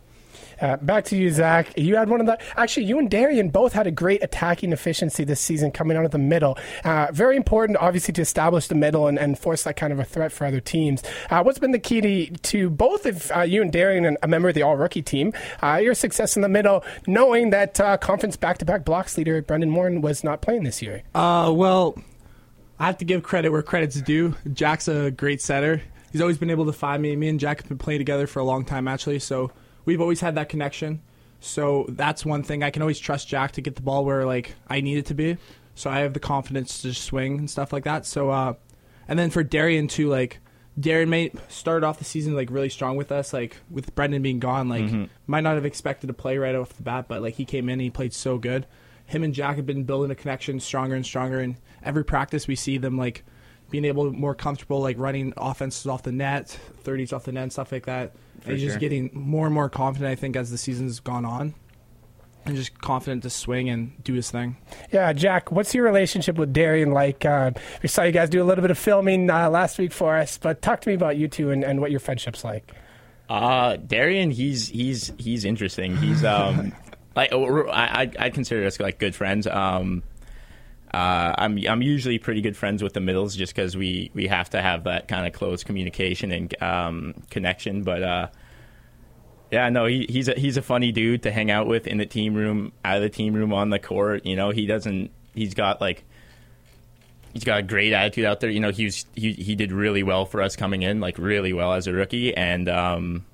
Uh, 0.62 0.78
back 0.78 1.06
to 1.06 1.18
you, 1.18 1.30
Zach. 1.32 1.78
You 1.78 1.96
had 1.96 2.10
one 2.10 2.20
of 2.22 2.28
the. 2.28 2.38
Actually, 2.56 2.86
you 2.86 3.00
and 3.00 3.10
Darian 3.10 3.50
both 3.50 3.74
had 3.74 3.88
a 3.88 3.92
great 3.92 4.24
attacking 4.24 4.72
efficiency 4.72 5.24
this 5.24 5.40
season 5.40 5.72
coming 5.72 5.98
out 5.98 6.06
of 6.06 6.12
the 6.12 6.18
middle. 6.18 6.58
Uh, 6.84 7.08
very 7.12 7.36
important, 7.36 7.78
obviously, 7.78 8.14
to 8.14 8.22
establish 8.22 8.68
the 8.68 8.76
middle 8.76 9.08
and, 9.08 9.20
and 9.20 9.38
force 9.38 9.64
that 9.64 9.76
kind 9.76 9.92
of 9.92 10.00
a 10.00 10.06
threat 10.06 10.32
for 10.32 10.46
other 10.46 10.60
teams. 10.60 11.04
Uh, 11.30 11.42
what's 11.44 11.60
been 11.60 11.72
the 11.72 11.80
key 11.80 12.02
to, 12.02 12.38
to 12.38 12.70
both 12.70 13.06
of 13.06 13.32
uh, 13.36 13.42
you 13.42 13.62
and 13.62 13.72
Darian, 13.72 14.06
and 14.06 14.18
a 14.24 14.28
member 14.28 14.50
of 14.50 14.56
the 14.56 14.62
all 14.62 14.78
rookie 14.78 15.02
team, 15.02 15.34
uh, 15.62 15.80
your 15.82 15.94
success 15.94 16.36
in 16.36 16.42
the 16.42 16.50
middle, 16.50 16.84
knowing 17.08 17.50
that 17.50 17.76
conference 18.02 18.36
back 18.36 18.58
to 18.58 18.66
back 18.66 18.86
blocks 18.86 19.18
leader 19.18 19.42
Brendan 19.42 19.70
Moore 19.70 19.90
was 20.00 20.24
not 20.24 20.42
playing 20.42 20.64
this 20.64 20.82
year? 20.82 21.04
Well, 21.14 21.96
I 22.80 22.88
have 22.88 22.98
to 22.98 23.06
give 23.06 23.24
credit 23.24 23.52
where 23.52 23.62
credit's 23.62 24.02
due. 24.02 24.36
Jack's 24.52 24.88
a 24.88 25.12
great 25.12 25.42
setter. 25.42 25.82
He's 26.12 26.22
always 26.22 26.38
been 26.38 26.50
able 26.50 26.66
to 26.66 26.74
find 26.74 27.02
me. 27.02 27.16
Me 27.16 27.28
and 27.28 27.40
Jack 27.40 27.60
have 27.60 27.70
been 27.70 27.78
playing 27.78 28.00
together 28.00 28.28
for 28.28 28.40
a 28.40 28.44
long 28.44 28.66
time, 28.66 28.88
actually. 28.88 29.20
So 29.20 29.52
we've 29.86 30.02
always 30.02 30.20
had 30.20 30.36
that 30.36 30.50
connection. 30.50 31.02
So 31.40 31.86
that's 31.90 32.26
one 32.26 32.44
thing. 32.44 32.64
I 32.64 32.72
can 32.72 32.82
always 32.82 33.00
trust 33.00 33.28
Jack 33.28 33.54
to 33.54 33.62
get 33.62 33.76
the 33.76 33.82
ball 33.82 34.04
where 34.04 34.26
like 34.26 34.56
I 34.68 34.82
need 34.82 34.98
it 34.98 35.06
to 35.08 35.14
be. 35.14 35.38
So 35.76 35.90
I 35.90 36.00
have 36.00 36.14
the 36.14 36.20
confidence 36.20 36.82
to 36.82 36.94
swing 36.94 37.38
and 37.38 37.50
stuff 37.50 37.74
like 37.74 37.84
that. 37.84 38.06
So, 38.06 38.30
uh, 38.30 38.54
and 39.08 39.20
then 39.20 39.30
for 39.30 39.44
Darian 39.44 39.88
too, 39.88 40.10
like 40.10 40.40
Darian 40.80 41.10
may 41.10 41.32
started 41.48 41.86
off 41.86 42.00
the 42.00 42.06
season 42.06 42.34
like 42.36 42.50
really 42.50 42.70
strong 42.70 42.98
with 42.98 43.12
us, 43.12 43.34
like 43.34 43.58
with 43.70 43.94
Brendan 43.96 44.22
being 44.22 44.40
gone, 44.40 44.70
like 44.70 44.90
might 45.28 45.42
not 45.42 45.56
have 45.56 45.66
expected 45.66 46.08
to 46.08 46.14
play 46.14 46.38
right 46.38 46.56
off 46.56 46.76
the 46.76 46.84
bat, 46.84 47.06
but 47.08 47.22
like 47.22 47.36
he 47.36 47.46
came 47.46 47.70
in, 47.70 47.74
and 47.74 47.82
he 47.82 47.90
played 47.90 48.14
so 48.14 48.38
good. 48.38 48.66
Him 49.06 49.24
and 49.24 49.34
Jack 49.34 49.58
have 49.58 49.66
been 49.66 49.84
building 49.84 50.10
a 50.12 50.16
connection 50.16 50.60
stronger 50.60 50.96
and 50.96 51.06
stronger, 51.06 51.40
and 51.40 51.58
every 51.84 52.04
practice 52.04 52.48
we 52.48 52.56
see 52.56 52.78
them 52.78 52.98
like 52.98 53.24
being 53.70 53.86
able 53.86 54.12
more 54.12 54.36
comfortable, 54.36 54.80
like 54.80 54.98
running 54.98 55.34
offenses 55.38 55.86
off 55.86 56.04
the 56.04 56.12
net, 56.12 56.50
thirties 56.82 57.14
off 57.14 57.26
the 57.26 57.32
net, 57.32 57.44
and 57.44 57.54
stuff 57.54 57.72
like 57.72 57.86
that. 57.86 58.14
For 58.46 58.52
he's 58.52 58.62
sure. 58.62 58.70
just 58.70 58.80
getting 58.80 59.10
more 59.14 59.46
and 59.46 59.54
more 59.54 59.70
confident. 59.70 60.12
I 60.12 60.16
think 60.16 60.36
as 60.36 60.52
the 60.52 60.58
season's 60.58 61.00
gone 61.00 61.26
on, 61.26 61.54
and 62.46 62.56
just 62.56 62.80
confident 62.80 63.24
to 63.24 63.30
swing 63.30 63.70
and 63.70 63.92
do 64.04 64.14
his 64.14 64.30
thing. 64.30 64.58
Yeah, 64.92 65.12
Jack, 65.14 65.52
what's 65.52 65.74
your 65.74 65.84
relationship 65.84 66.38
with 66.38 66.54
Darian 66.54 66.92
like? 66.92 67.26
Uh, 67.26 67.52
we 67.82 67.90
saw 67.90 68.04
you 68.04 68.12
guys 68.12 68.30
do 68.30 68.42
a 68.42 68.46
little 68.46 68.62
bit 68.62 68.72
of 68.72 68.78
filming 68.78 69.30
uh, 69.30 69.50
last 69.50 69.78
week 69.78 69.92
for 69.92 70.16
us, 70.16 70.38
but 70.38 70.62
talk 70.62 70.82
to 70.82 70.90
me 70.90 70.96
about 70.96 71.18
you 71.18 71.28
two 71.28 71.52
and, 71.52 71.64
and 71.64 71.82
what 71.82 71.92
your 71.92 72.00
friendship's 72.00 72.44
like. 72.44 72.72
Uh, 73.28 73.78
Darian, 73.78 74.30
he's 74.30 74.68
he's 74.68 75.12
he's 75.18 75.46
interesting. 75.46 75.98
He's 75.98 76.24
um 76.24 76.74
like 77.16 77.34
I 77.34 77.38
I 77.40 78.12
I 78.20 78.30
consider 78.30 78.66
us 78.66 78.80
like 78.80 79.00
good 79.00 79.16
friends. 79.16 79.48
Um, 79.48 80.04
uh, 80.94 81.34
I'm 81.38 81.60
I'm 81.68 81.82
usually 81.82 82.20
pretty 82.20 82.42
good 82.42 82.56
friends 82.56 82.82
with 82.82 82.94
the 82.94 83.02
middles 83.02 83.36
just 83.36 83.56
because 83.56 83.76
we 83.76 84.12
we 84.14 84.28
have 84.28 84.50
to 84.52 84.62
have 84.62 84.86
that 84.86 85.08
kind 85.08 85.28
of 85.28 85.34
close 85.34 85.64
communication 85.64 86.32
and 86.32 86.64
um 86.64 87.14
connection. 87.30 87.84
But 87.84 88.04
uh, 88.04 88.28
yeah, 89.52 89.70
no, 89.70 89.86
he, 89.86 90.06
he's 90.10 90.28
a 90.28 90.34
he's 90.34 90.58
a 90.58 90.62
funny 90.62 90.92
dude 90.92 91.24
to 91.24 91.32
hang 91.32 91.52
out 91.52 91.68
with 91.68 91.88
in 91.88 91.98
the 91.98 92.06
team 92.06 92.34
room, 92.34 92.72
out 92.84 92.98
of 92.98 93.04
the 93.04 93.10
team 93.10 93.34
room, 93.34 93.54
on 93.54 93.70
the 93.70 93.80
court. 93.80 94.26
You 94.26 94.36
know, 94.36 94.52
he 94.52 94.66
doesn't. 94.66 95.12
He's 95.34 95.54
got 95.54 95.82
like 95.82 96.04
he's 97.34 97.44
got 97.44 97.60
a 97.60 97.64
great 97.64 97.94
attitude 97.94 98.26
out 98.26 98.40
there. 98.40 98.50
You 98.50 98.60
know, 98.60 98.72
he 98.72 98.86
was, 98.86 99.06
he 99.16 99.34
he 99.34 99.56
did 99.56 99.72
really 99.72 100.04
well 100.04 100.26
for 100.26 100.42
us 100.42 100.56
coming 100.56 100.82
in, 100.82 101.00
like 101.00 101.18
really 101.18 101.54
well 101.54 101.74
as 101.74 101.88
a 101.88 101.94
rookie, 101.94 102.36
and 102.36 102.68
um, 102.70 103.26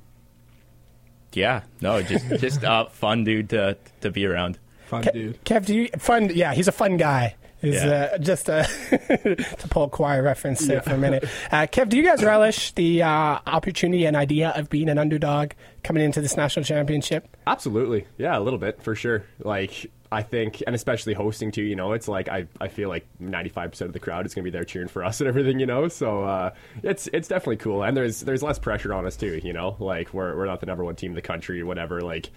yeah, 1.34 1.62
no, 1.80 2.02
just 2.02 2.28
just 2.40 2.64
uh, 2.64 2.86
fun 2.88 3.24
dude 3.24 3.50
to 3.52 3.78
to 4.02 4.12
be 4.12 4.26
around. 4.26 4.60
Fun 4.88 5.04
Ke- 5.04 5.14
dude. 5.14 5.46
Kev, 5.46 5.66
do 5.66 5.76
you 5.76 5.88
fun? 5.98 6.32
Yeah, 6.34 6.54
he's 6.54 6.68
a 6.68 6.74
fun 6.74 6.98
guy. 6.98 7.36
Is 7.62 7.76
Yeah. 7.76 8.10
uh, 8.14 8.18
just 8.18 8.50
uh, 8.50 8.64
to 8.90 9.68
pull 9.70 9.84
a 9.84 9.90
choir 9.90 10.24
reference 10.24 10.66
there 10.66 10.82
for 10.82 10.94
a 10.94 10.98
minute. 10.98 11.24
Uh, 11.52 11.68
Kev, 11.68 11.90
do 11.90 11.98
you 11.98 12.04
guys 12.04 12.24
relish 12.24 12.72
the 12.74 13.04
uh, 13.04 13.40
opportunity 13.46 14.06
and 14.06 14.16
idea 14.18 14.50
of 14.50 14.70
being 14.70 14.90
an 14.90 14.98
underdog 14.98 15.52
coming 15.84 16.04
into 16.04 16.22
this 16.22 16.36
national 16.36 16.66
championship? 16.66 17.28
Absolutely. 17.46 18.08
Yeah, 18.18 18.38
a 18.38 18.42
little 18.42 18.60
bit 18.60 18.82
for 18.82 18.96
sure. 18.96 19.26
Like 19.40 19.92
I 20.12 20.24
think 20.24 20.62
and 20.66 20.76
especially 20.76 21.14
hosting 21.14 21.52
too, 21.52 21.62
you 21.62 21.76
know, 21.76 21.94
it's 21.94 22.08
like 22.08 22.28
I, 22.30 22.48
I 22.60 22.68
feel 22.68 22.90
like 22.90 23.06
95% 23.22 23.82
of 23.82 23.94
the 23.94 24.00
crowd 24.00 24.26
is 24.26 24.34
going 24.34 24.44
to 24.44 24.52
be 24.52 24.56
there 24.56 24.66
cheering 24.66 24.88
for 24.90 25.04
us 25.06 25.22
and 25.22 25.28
everything, 25.28 25.60
you 25.60 25.66
know. 25.66 25.88
So 25.88 26.24
uh, 26.24 26.52
it's 26.84 27.08
it's 27.14 27.28
definitely 27.28 27.58
cool 27.58 27.84
and 27.84 27.96
there's 27.96 28.22
there's 28.22 28.44
less 28.44 28.60
pressure 28.60 28.94
on 28.94 29.06
us 29.06 29.16
too, 29.16 29.40
you 29.44 29.54
know. 29.54 29.76
Like 29.80 30.14
we're 30.14 30.36
we're 30.36 30.46
not 30.48 30.60
the 30.60 30.66
number 30.66 30.84
1 30.84 30.96
team 30.96 31.12
in 31.12 31.16
the 31.16 31.22
country 31.22 31.62
or 31.62 31.66
whatever 31.66 32.02
like 32.02 32.30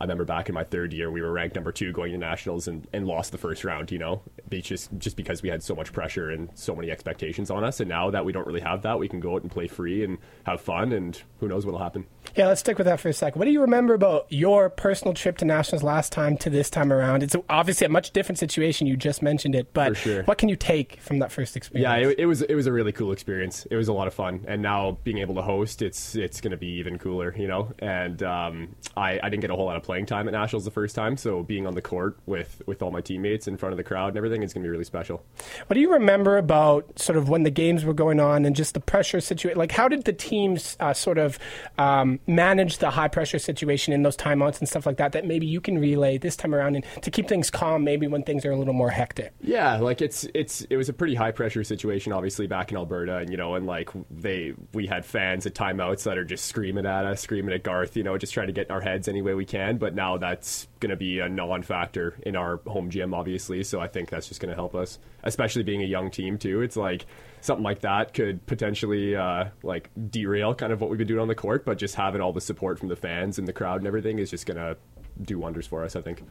I 0.00 0.04
remember 0.04 0.24
back 0.24 0.48
in 0.48 0.54
my 0.54 0.64
third 0.64 0.94
year, 0.94 1.10
we 1.10 1.20
were 1.20 1.30
ranked 1.30 1.54
number 1.54 1.72
two 1.72 1.92
going 1.92 2.12
to 2.12 2.18
nationals 2.18 2.66
and, 2.66 2.86
and 2.92 3.06
lost 3.06 3.32
the 3.32 3.38
first 3.38 3.64
round. 3.64 3.92
You 3.92 3.98
know, 3.98 4.22
It's 4.50 4.66
just 4.66 4.90
just 4.98 5.16
because 5.16 5.42
we 5.42 5.50
had 5.50 5.62
so 5.62 5.74
much 5.74 5.92
pressure 5.92 6.30
and 6.30 6.48
so 6.54 6.74
many 6.74 6.90
expectations 6.90 7.50
on 7.50 7.64
us. 7.64 7.80
And 7.80 7.88
now 7.88 8.10
that 8.10 8.24
we 8.24 8.32
don't 8.32 8.46
really 8.46 8.60
have 8.60 8.82
that, 8.82 8.98
we 8.98 9.08
can 9.08 9.20
go 9.20 9.34
out 9.34 9.42
and 9.42 9.50
play 9.50 9.66
free 9.66 10.02
and 10.02 10.18
have 10.44 10.60
fun. 10.60 10.92
And 10.92 11.20
who 11.40 11.48
knows 11.48 11.66
what'll 11.66 11.80
happen. 11.80 12.06
Yeah, 12.34 12.46
let's 12.46 12.60
stick 12.60 12.78
with 12.78 12.86
that 12.86 13.00
for 13.00 13.08
a 13.08 13.12
second. 13.12 13.38
What 13.38 13.44
do 13.44 13.50
you 13.50 13.60
remember 13.60 13.92
about 13.92 14.26
your 14.30 14.70
personal 14.70 15.14
trip 15.14 15.36
to 15.38 15.44
nationals 15.44 15.82
last 15.82 16.12
time 16.12 16.36
to 16.38 16.50
this 16.50 16.70
time 16.70 16.92
around? 16.92 17.22
It's 17.22 17.36
obviously 17.48 17.86
a 17.86 17.90
much 17.90 18.12
different 18.12 18.38
situation. 18.38 18.86
You 18.86 18.96
just 18.96 19.20
mentioned 19.20 19.54
it, 19.54 19.72
but 19.74 19.96
sure. 19.96 20.22
what 20.22 20.38
can 20.38 20.48
you 20.48 20.56
take 20.56 21.00
from 21.00 21.18
that 21.18 21.30
first 21.30 21.56
experience? 21.56 21.82
Yeah, 21.82 22.08
it, 22.08 22.20
it 22.20 22.26
was 22.26 22.42
it 22.42 22.54
was 22.54 22.66
a 22.66 22.72
really 22.72 22.92
cool 22.92 23.12
experience. 23.12 23.66
It 23.70 23.76
was 23.76 23.88
a 23.88 23.92
lot 23.92 24.06
of 24.06 24.14
fun, 24.14 24.44
and 24.46 24.62
now 24.62 24.98
being 25.04 25.18
able 25.18 25.34
to 25.34 25.42
host, 25.42 25.82
it's 25.82 26.14
it's 26.14 26.40
going 26.40 26.52
to 26.52 26.56
be 26.56 26.68
even 26.78 26.98
cooler, 26.98 27.34
you 27.36 27.48
know. 27.48 27.72
And 27.80 28.22
um, 28.22 28.76
I 28.96 29.20
I 29.22 29.28
didn't 29.28 29.40
get 29.40 29.50
a 29.50 29.56
whole 29.56 29.66
lot 29.66 29.76
of 29.76 29.82
playing 29.90 30.06
time 30.06 30.28
at 30.28 30.32
nationals 30.32 30.64
the 30.64 30.70
first 30.70 30.94
time, 30.94 31.16
so 31.16 31.42
being 31.42 31.66
on 31.66 31.74
the 31.74 31.82
court 31.82 32.16
with 32.24 32.62
with 32.64 32.80
all 32.80 32.92
my 32.92 33.00
teammates 33.00 33.48
in 33.48 33.56
front 33.56 33.72
of 33.72 33.76
the 33.76 33.82
crowd 33.82 34.10
and 34.10 34.16
everything 34.16 34.40
is 34.44 34.54
going 34.54 34.62
to 34.62 34.66
be 34.66 34.70
really 34.70 34.84
special. 34.84 35.20
What 35.66 35.74
do 35.74 35.80
you 35.80 35.92
remember 35.92 36.38
about 36.38 36.96
sort 36.96 37.18
of 37.18 37.28
when 37.28 37.42
the 37.42 37.50
games 37.50 37.84
were 37.84 37.92
going 37.92 38.20
on 38.20 38.44
and 38.44 38.54
just 38.54 38.74
the 38.74 38.78
pressure 38.80 39.20
situation? 39.20 39.58
Like, 39.58 39.72
how 39.72 39.88
did 39.88 40.04
the 40.04 40.12
teams 40.12 40.76
uh, 40.78 40.94
sort 40.94 41.18
of 41.18 41.40
um, 41.76 42.20
manage 42.28 42.78
the 42.78 42.90
high 42.90 43.08
pressure 43.08 43.40
situation 43.40 43.92
in 43.92 44.04
those 44.04 44.16
timeouts 44.16 44.60
and 44.60 44.68
stuff 44.68 44.86
like 44.86 44.98
that? 44.98 45.10
That 45.10 45.26
maybe 45.26 45.48
you 45.48 45.60
can 45.60 45.76
relay 45.76 46.18
this 46.18 46.36
time 46.36 46.54
around 46.54 46.76
and 46.76 46.84
to 47.02 47.10
keep 47.10 47.26
things 47.26 47.50
calm, 47.50 47.82
maybe 47.82 48.06
when 48.06 48.22
things 48.22 48.44
are 48.44 48.52
a 48.52 48.56
little 48.56 48.74
more 48.74 48.90
hectic. 48.90 49.32
Yeah, 49.40 49.78
like 49.78 50.00
it's 50.00 50.24
it's 50.34 50.60
it 50.70 50.76
was 50.76 50.88
a 50.88 50.92
pretty 50.92 51.16
high 51.16 51.32
pressure 51.32 51.64
situation, 51.64 52.12
obviously 52.12 52.46
back 52.46 52.70
in 52.70 52.76
Alberta, 52.76 53.16
and 53.16 53.28
you 53.28 53.36
know, 53.36 53.56
and 53.56 53.66
like 53.66 53.90
they 54.08 54.54
we 54.72 54.86
had 54.86 55.04
fans 55.04 55.46
at 55.46 55.54
timeouts 55.54 56.04
that 56.04 56.16
are 56.16 56.24
just 56.24 56.44
screaming 56.44 56.86
at 56.86 57.06
us, 57.06 57.20
screaming 57.20 57.52
at 57.52 57.64
Garth, 57.64 57.96
you 57.96 58.04
know, 58.04 58.16
just 58.16 58.32
trying 58.32 58.46
to 58.46 58.52
get 58.52 58.68
in 58.68 58.72
our 58.72 58.80
heads 58.80 59.08
any 59.08 59.20
way 59.20 59.34
we 59.34 59.44
can. 59.44 59.78
But 59.80 59.94
now 59.94 60.18
that's 60.18 60.68
going 60.78 60.90
to 60.90 60.96
be 60.96 61.18
a 61.18 61.28
non-factor 61.28 62.16
in 62.22 62.36
our 62.36 62.60
home 62.66 62.90
gym, 62.90 63.14
obviously. 63.14 63.64
So 63.64 63.80
I 63.80 63.88
think 63.88 64.10
that's 64.10 64.28
just 64.28 64.40
going 64.40 64.50
to 64.50 64.54
help 64.54 64.74
us, 64.76 64.98
especially 65.24 65.64
being 65.64 65.82
a 65.82 65.86
young 65.86 66.10
team 66.10 66.38
too. 66.38 66.62
It's 66.62 66.76
like 66.76 67.06
something 67.40 67.64
like 67.64 67.80
that 67.80 68.14
could 68.14 68.46
potentially 68.46 69.16
uh, 69.16 69.46
like 69.62 69.90
derail 70.10 70.54
kind 70.54 70.72
of 70.72 70.80
what 70.80 70.90
we've 70.90 70.98
been 70.98 71.08
doing 71.08 71.20
on 71.20 71.28
the 71.28 71.34
court, 71.34 71.64
but 71.64 71.78
just 71.78 71.94
having 71.96 72.20
all 72.20 72.32
the 72.32 72.40
support 72.40 72.78
from 72.78 72.88
the 72.88 72.96
fans 72.96 73.38
and 73.38 73.48
the 73.48 73.52
crowd 73.52 73.78
and 73.78 73.86
everything 73.86 74.18
is 74.18 74.30
just 74.30 74.46
going 74.46 74.58
to 74.58 74.76
do 75.20 75.38
wonders 75.38 75.66
for 75.66 75.82
us. 75.82 75.96
I 75.96 76.02
think. 76.02 76.22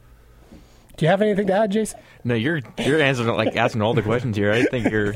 Do 0.97 1.05
you 1.05 1.09
have 1.09 1.21
anything 1.21 1.47
to 1.47 1.53
add, 1.53 1.71
Jason? 1.71 1.99
No, 2.23 2.35
you're 2.35 2.61
you're 2.77 3.01
answering 3.01 3.35
like 3.35 3.55
asking 3.55 3.81
all 3.81 3.93
the 3.93 4.01
questions 4.01 4.37
here. 4.37 4.51
I 4.51 4.63
think 4.63 4.89
you're 4.89 5.15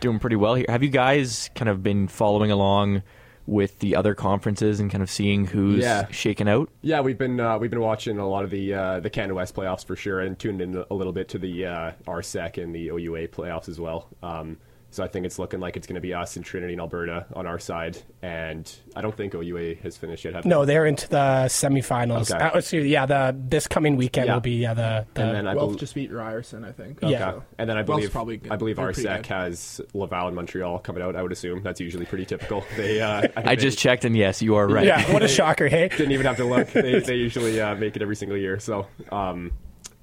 doing 0.00 0.18
pretty 0.18 0.36
well 0.36 0.54
here. 0.54 0.66
Have 0.68 0.82
you 0.82 0.88
guys 0.90 1.50
kind 1.54 1.68
of 1.68 1.82
been 1.82 2.08
following 2.08 2.50
along 2.50 3.02
with 3.46 3.78
the 3.80 3.96
other 3.96 4.14
conferences 4.14 4.78
and 4.80 4.90
kind 4.90 5.02
of 5.02 5.10
seeing 5.10 5.46
who's 5.46 5.82
Yeah. 5.82 6.06
shaken 6.10 6.46
out? 6.48 6.68
Yeah, 6.82 7.00
we've 7.00 7.18
been 7.18 7.40
uh, 7.40 7.58
we've 7.58 7.70
been 7.70 7.80
watching 7.80 8.18
a 8.18 8.28
lot 8.28 8.44
of 8.44 8.50
the 8.50 8.74
uh, 8.74 9.00
the 9.00 9.10
Canada 9.10 9.34
West 9.34 9.54
playoffs 9.54 9.84
for 9.84 9.96
sure, 9.96 10.20
and 10.20 10.38
tuned 10.38 10.60
in 10.60 10.84
a 10.90 10.94
little 10.94 11.12
bit 11.12 11.28
to 11.30 11.38
the 11.38 11.66
uh, 11.66 11.92
RSEQ 12.06 12.62
and 12.62 12.74
the 12.74 12.88
OUA 12.90 13.28
playoffs 13.28 13.68
as 13.68 13.80
well. 13.80 14.08
Um, 14.22 14.58
so 14.92 15.02
I 15.02 15.08
think 15.08 15.24
it's 15.26 15.38
looking 15.38 15.58
like 15.58 15.76
it's 15.76 15.86
going 15.86 15.94
to 15.96 16.00
be 16.02 16.12
us 16.12 16.36
and 16.36 16.44
Trinity 16.44 16.74
and 16.74 16.80
Alberta 16.80 17.24
on 17.34 17.46
our 17.46 17.58
side, 17.58 17.96
and 18.22 18.70
I 18.94 19.00
don't 19.00 19.16
think 19.16 19.34
OUA 19.34 19.76
has 19.82 19.96
finished 19.96 20.24
yet. 20.24 20.34
Have? 20.34 20.44
No, 20.44 20.64
they're 20.66 20.84
into 20.86 21.08
the 21.08 21.46
semifinals. 21.48 22.30
Okay. 22.30 22.44
Uh, 22.44 22.58
excuse- 22.58 22.86
yeah, 22.86 23.06
the 23.06 23.34
this 23.36 23.66
coming 23.66 23.96
weekend 23.96 24.26
Yeah. 24.26 24.34
will 24.34 24.40
be 24.40 24.50
yeah, 24.52 24.74
the, 24.74 25.06
the 25.14 25.22
and 25.22 25.34
then 25.34 25.46
I 25.48 25.54
Guelph 25.54 25.68
believe. 25.68 25.80
just 25.80 25.94
beat 25.94 26.12
Ryerson, 26.12 26.64
I 26.64 26.72
think. 26.72 26.98
Yeah. 27.02 27.18
So, 27.32 27.42
And 27.58 27.68
then 27.70 27.76
I 27.78 27.80
Guelph's 27.82 27.86
believe 28.00 28.12
probably 28.12 28.36
good. 28.36 28.52
I 28.52 28.56
believe 28.56 28.76
They're 28.76 28.92
RSEQ 28.92 29.26
has 29.26 29.80
Laval 29.94 30.26
and 30.28 30.36
Montreal 30.36 30.78
coming 30.80 31.02
out. 31.02 31.16
I 31.16 31.22
would 31.22 31.32
assume 31.32 31.62
that's 31.62 31.80
usually 31.80 32.04
pretty 32.06 32.26
typical. 32.26 32.64
They 32.76 33.00
uh, 33.00 33.18
I, 33.18 33.20
think 33.22 33.32
I 33.36 33.54
they 33.54 33.62
just 33.62 33.78
checked, 33.78 34.04
and 34.04 34.16
yes, 34.16 34.42
you 34.42 34.56
are 34.56 34.66
right. 34.68 34.86
yeah. 34.86 35.12
What 35.12 35.22
a 35.22 35.28
shocker! 35.28 35.68
Hey, 35.68 35.88
didn't 35.96 36.12
even 36.12 36.26
have 36.26 36.36
to 36.36 36.44
look. 36.44 36.68
They, 36.72 37.00
they 37.00 37.16
usually 37.16 37.60
uh, 37.60 37.74
make 37.76 37.96
it 37.96 38.02
every 38.02 38.16
single 38.16 38.36
year. 38.36 38.58
So, 38.58 38.86
um, 39.10 39.52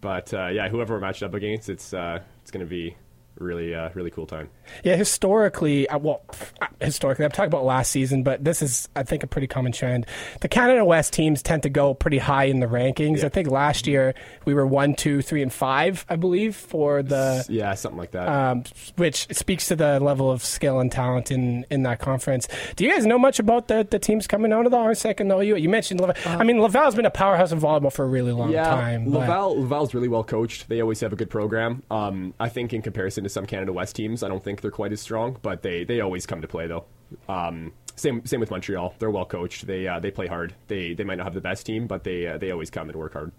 but 0.01 0.33
uh, 0.33 0.47
yeah, 0.47 0.67
whoever 0.69 0.93
we're 0.95 0.99
matched 0.99 1.23
up 1.23 1.33
against, 1.33 1.69
it's 1.69 1.93
uh, 1.93 2.19
it's 2.41 2.51
going 2.51 2.65
to 2.65 2.69
be 2.69 2.95
really 3.37 3.73
uh, 3.73 3.89
really 3.93 4.11
cool 4.11 4.27
time. 4.27 4.49
Yeah, 4.83 4.95
historically, 4.95 5.87
uh, 5.89 5.97
well, 5.97 6.21
uh, 6.61 6.67
historically, 6.81 7.25
I'm 7.25 7.31
talking 7.31 7.47
about 7.47 7.65
last 7.65 7.91
season, 7.91 8.23
but 8.23 8.43
this 8.43 8.61
is, 8.61 8.89
I 8.95 9.03
think, 9.03 9.23
a 9.23 9.27
pretty 9.27 9.47
common 9.47 9.71
trend. 9.71 10.05
The 10.41 10.47
Canada 10.47 10.83
West 10.85 11.13
teams 11.13 11.41
tend 11.41 11.63
to 11.63 11.69
go 11.69 11.93
pretty 11.93 12.17
high 12.17 12.45
in 12.45 12.59
the 12.59 12.67
rankings. 12.67 13.19
Yeah. 13.19 13.25
I 13.25 13.29
think 13.29 13.49
last 13.49 13.87
year 13.87 14.13
we 14.45 14.53
were 14.53 14.65
one, 14.65 14.95
two, 14.95 15.21
three, 15.21 15.41
and 15.41 15.51
five, 15.51 16.05
I 16.09 16.15
believe, 16.15 16.55
for 16.55 17.03
the. 17.03 17.45
Yeah, 17.49 17.73
something 17.73 17.97
like 17.99 18.11
that. 18.11 18.27
Um, 18.27 18.63
which 18.95 19.27
speaks 19.35 19.67
to 19.67 19.75
the 19.75 19.99
level 19.99 20.31
of 20.31 20.43
skill 20.43 20.79
and 20.79 20.91
talent 20.91 21.31
in, 21.31 21.65
in 21.69 21.83
that 21.83 21.99
conference. 21.99 22.47
Do 22.75 22.85
you 22.85 22.91
guys 22.91 23.05
know 23.05 23.19
much 23.19 23.39
about 23.39 23.67
the, 23.67 23.87
the 23.89 23.99
teams 23.99 24.27
coming 24.27 24.53
out 24.53 24.65
of 24.65 24.71
the 24.71 24.77
RSEQ 24.77 25.19
and 25.19 25.29
the 25.29 25.37
OU? 25.37 25.55
You 25.57 25.69
mentioned 25.69 25.99
Laval. 25.99 26.15
I 26.25 26.43
mean, 26.43 26.59
Laval's 26.59 26.95
been 26.95 27.05
a 27.05 27.11
powerhouse 27.11 27.51
in 27.51 27.59
volleyball 27.59 27.91
for 27.91 28.05
a 28.05 28.07
really 28.07 28.31
long 28.31 28.51
yeah, 28.51 28.65
time. 28.65 29.05
but- 29.05 29.19
Laval 29.19 29.59
Laval's 29.61 29.93
really 29.93 30.07
well 30.07 30.23
coached. 30.23 30.69
They 30.69 30.81
always 30.81 30.99
have 31.01 31.13
a 31.13 31.15
good 31.15 31.29
program. 31.29 31.83
Um, 31.91 32.33
I 32.39 32.49
think 32.49 32.73
in 32.73 32.81
comparison 32.81 33.23
to 33.23 33.29
some 33.29 33.45
Canada 33.45 33.73
West 33.73 33.95
teams, 33.95 34.23
I 34.23 34.27
don't 34.27 34.43
think 34.43 34.58
they're 34.61 34.71
quite 34.71 34.91
as 34.91 35.01
strong, 35.01 35.37
but 35.41 35.61
they, 35.61 35.83
they 35.83 36.01
always 36.01 36.25
come 36.25 36.41
to 36.41 36.47
play 36.47 36.67
though. 36.67 36.85
Um, 37.27 37.73
same 37.99 38.25
same 38.25 38.39
with 38.39 38.51
Montreal. 38.51 38.95
They're 38.99 39.11
well 39.11 39.25
coached. 39.25 39.67
They 39.67 39.87
uh, 39.87 39.99
they 39.99 40.11
play 40.11 40.27
hard. 40.27 40.53
They 40.67 40.93
they 40.93 41.03
might 41.03 41.15
not 41.17 41.25
have 41.25 41.33
the 41.33 41.41
best 41.41 41.65
team, 41.65 41.87
but 41.87 42.03
they 42.03 42.27
uh, 42.27 42.37
they 42.37 42.51
always 42.51 42.69
come 42.69 42.89
and 42.89 42.97
work 42.97 43.13
hard. 43.13 43.31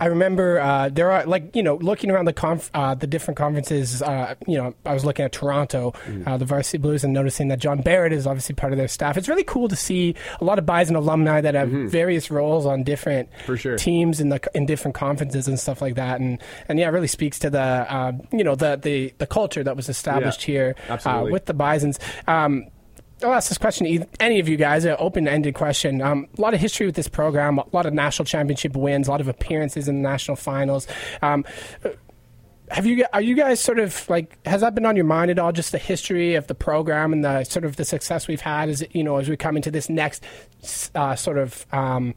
I 0.00 0.06
remember 0.06 0.60
uh, 0.60 0.88
there 0.88 1.10
are 1.12 1.24
like 1.26 1.54
you 1.54 1.62
know 1.62 1.76
looking 1.76 2.10
around 2.10 2.24
the 2.24 2.32
conf- 2.32 2.70
uh, 2.74 2.94
the 2.94 3.06
different 3.06 3.38
conferences. 3.38 4.02
Uh, 4.02 4.34
you 4.46 4.56
know, 4.56 4.74
I 4.84 4.94
was 4.94 5.04
looking 5.04 5.24
at 5.24 5.32
Toronto, 5.32 5.92
Mm-hmm. 6.06 6.28
uh, 6.28 6.36
the 6.36 6.44
Varsity 6.44 6.78
Blues, 6.78 7.04
and 7.04 7.12
noticing 7.12 7.48
that 7.48 7.58
John 7.58 7.80
Barrett 7.82 8.12
is 8.12 8.26
obviously 8.26 8.54
part 8.54 8.72
of 8.72 8.76
their 8.78 8.88
staff. 8.88 9.16
It's 9.16 9.28
really 9.28 9.44
cool 9.44 9.68
to 9.68 9.76
see 9.76 10.14
a 10.40 10.44
lot 10.44 10.58
of 10.58 10.66
Bison 10.66 10.96
alumni 10.96 11.40
that 11.40 11.54
have 11.54 11.68
various 11.70 12.30
roles 12.30 12.66
on 12.66 12.82
different 12.82 13.28
Mm-hmm. 13.30 13.46
For 13.46 13.56
sure. 13.56 13.76
teams 13.76 14.20
in 14.20 14.28
the 14.30 14.40
in 14.54 14.66
different 14.66 14.94
conferences 14.94 15.48
and 15.48 15.58
stuff 15.58 15.80
like 15.82 15.94
that. 15.96 16.20
And 16.20 16.40
and 16.68 16.78
yeah, 16.78 16.88
it 16.88 16.92
really 16.92 17.06
speaks 17.06 17.38
to 17.40 17.50
the 17.50 18.18
you 18.32 18.44
know 18.44 18.54
the 18.54 18.76
the 18.76 19.12
the 19.18 19.26
culture 19.26 19.62
that 19.64 19.76
was 19.76 19.88
established 19.88 20.46
Yeah, 20.48 20.74
here 20.74 20.74
uh, 21.04 21.26
with 21.30 21.46
the 21.46 21.54
Bisons. 21.54 21.98
Um, 22.26 22.66
I'll 23.22 23.32
ask 23.32 23.48
this 23.48 23.58
question 23.58 23.86
to 23.86 24.06
any 24.20 24.40
of 24.40 24.48
you 24.48 24.56
guys, 24.56 24.84
an 24.84 24.96
open-ended 24.98 25.54
question. 25.54 26.02
Um, 26.02 26.28
a 26.36 26.40
lot 26.40 26.52
of 26.52 26.60
history 26.60 26.84
with 26.86 26.96
this 26.96 27.08
program, 27.08 27.58
a 27.58 27.64
lot 27.72 27.86
of 27.86 27.94
national 27.94 28.26
championship 28.26 28.76
wins, 28.76 29.08
a 29.08 29.10
lot 29.10 29.22
of 29.22 29.28
appearances 29.28 29.88
in 29.88 30.02
the 30.02 30.08
national 30.08 30.36
finals. 30.36 30.86
Um, 31.22 31.44
have 32.70 32.84
you 32.84 33.04
are 33.12 33.22
you 33.22 33.36
guys 33.36 33.60
sort 33.60 33.78
of 33.78 34.08
like 34.10 34.44
has 34.44 34.60
that 34.60 34.74
been 34.74 34.84
on 34.84 34.96
your 34.96 35.04
mind 35.04 35.30
at 35.30 35.38
all? 35.38 35.52
Just 35.52 35.72
the 35.72 35.78
history 35.78 36.34
of 36.34 36.46
the 36.48 36.54
program 36.54 37.12
and 37.12 37.24
the 37.24 37.44
sort 37.44 37.64
of 37.64 37.76
the 37.76 37.84
success 37.84 38.26
we've 38.26 38.40
had 38.40 38.68
as 38.68 38.84
you 38.90 39.04
know 39.04 39.16
as 39.16 39.28
we 39.28 39.36
come 39.36 39.56
into 39.56 39.70
this 39.70 39.88
next 39.88 40.24
uh, 40.94 41.14
sort 41.14 41.38
of 41.38 41.64
um, 41.72 42.14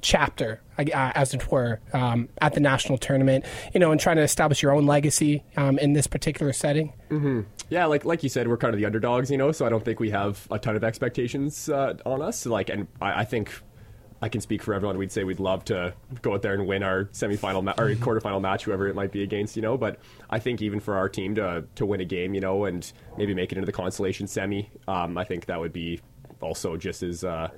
chapter, 0.00 0.60
as 0.78 1.34
it 1.34 1.50
were, 1.50 1.80
um, 1.92 2.28
at 2.40 2.54
the 2.54 2.60
national 2.60 2.98
tournament. 2.98 3.44
You 3.74 3.80
know, 3.80 3.92
and 3.92 4.00
trying 4.00 4.16
to 4.16 4.22
establish 4.22 4.62
your 4.62 4.72
own 4.72 4.86
legacy 4.86 5.44
um, 5.56 5.78
in 5.78 5.92
this 5.92 6.06
particular 6.06 6.52
setting. 6.52 6.92
Yeah, 7.68 7.86
like 7.86 8.04
like 8.04 8.22
you 8.22 8.28
said, 8.28 8.48
we're 8.48 8.56
kind 8.56 8.74
of 8.74 8.78
the 8.80 8.86
underdogs, 8.86 9.30
you 9.30 9.38
know. 9.38 9.52
So 9.52 9.64
I 9.66 9.68
don't 9.68 9.84
think 9.84 10.00
we 10.00 10.10
have 10.10 10.46
a 10.50 10.58
ton 10.58 10.76
of 10.76 10.84
expectations 10.84 11.68
uh, 11.68 11.94
on 12.04 12.22
us. 12.22 12.46
Like, 12.46 12.68
and 12.68 12.88
I, 13.00 13.20
I 13.20 13.24
think 13.24 13.52
I 14.22 14.28
can 14.28 14.40
speak 14.40 14.62
for 14.62 14.74
everyone. 14.74 14.98
We'd 14.98 15.12
say 15.12 15.24
we'd 15.24 15.40
love 15.40 15.64
to 15.66 15.94
go 16.20 16.34
out 16.34 16.42
there 16.42 16.52
and 16.54 16.66
win 16.66 16.82
our 16.82 17.04
semifinal 17.06 17.62
ma- 17.62 17.74
or 17.78 17.90
quarterfinal 17.94 18.40
match, 18.40 18.64
whoever 18.64 18.88
it 18.88 18.94
might 18.94 19.12
be 19.12 19.22
against, 19.22 19.56
you 19.56 19.62
know. 19.62 19.78
But 19.78 19.98
I 20.28 20.38
think 20.40 20.60
even 20.62 20.80
for 20.80 20.96
our 20.96 21.08
team 21.08 21.36
to 21.36 21.64
to 21.76 21.86
win 21.86 22.00
a 22.00 22.04
game, 22.04 22.34
you 22.34 22.40
know, 22.40 22.64
and 22.64 22.90
maybe 23.16 23.34
make 23.34 23.52
it 23.52 23.56
into 23.58 23.66
the 23.66 23.72
consolation 23.72 24.26
semi, 24.26 24.70
um, 24.88 25.16
I 25.16 25.24
think 25.24 25.46
that 25.46 25.60
would 25.60 25.72
be 25.72 26.00
also 26.40 26.76
just 26.76 27.02
as 27.02 27.22
uh, 27.22 27.50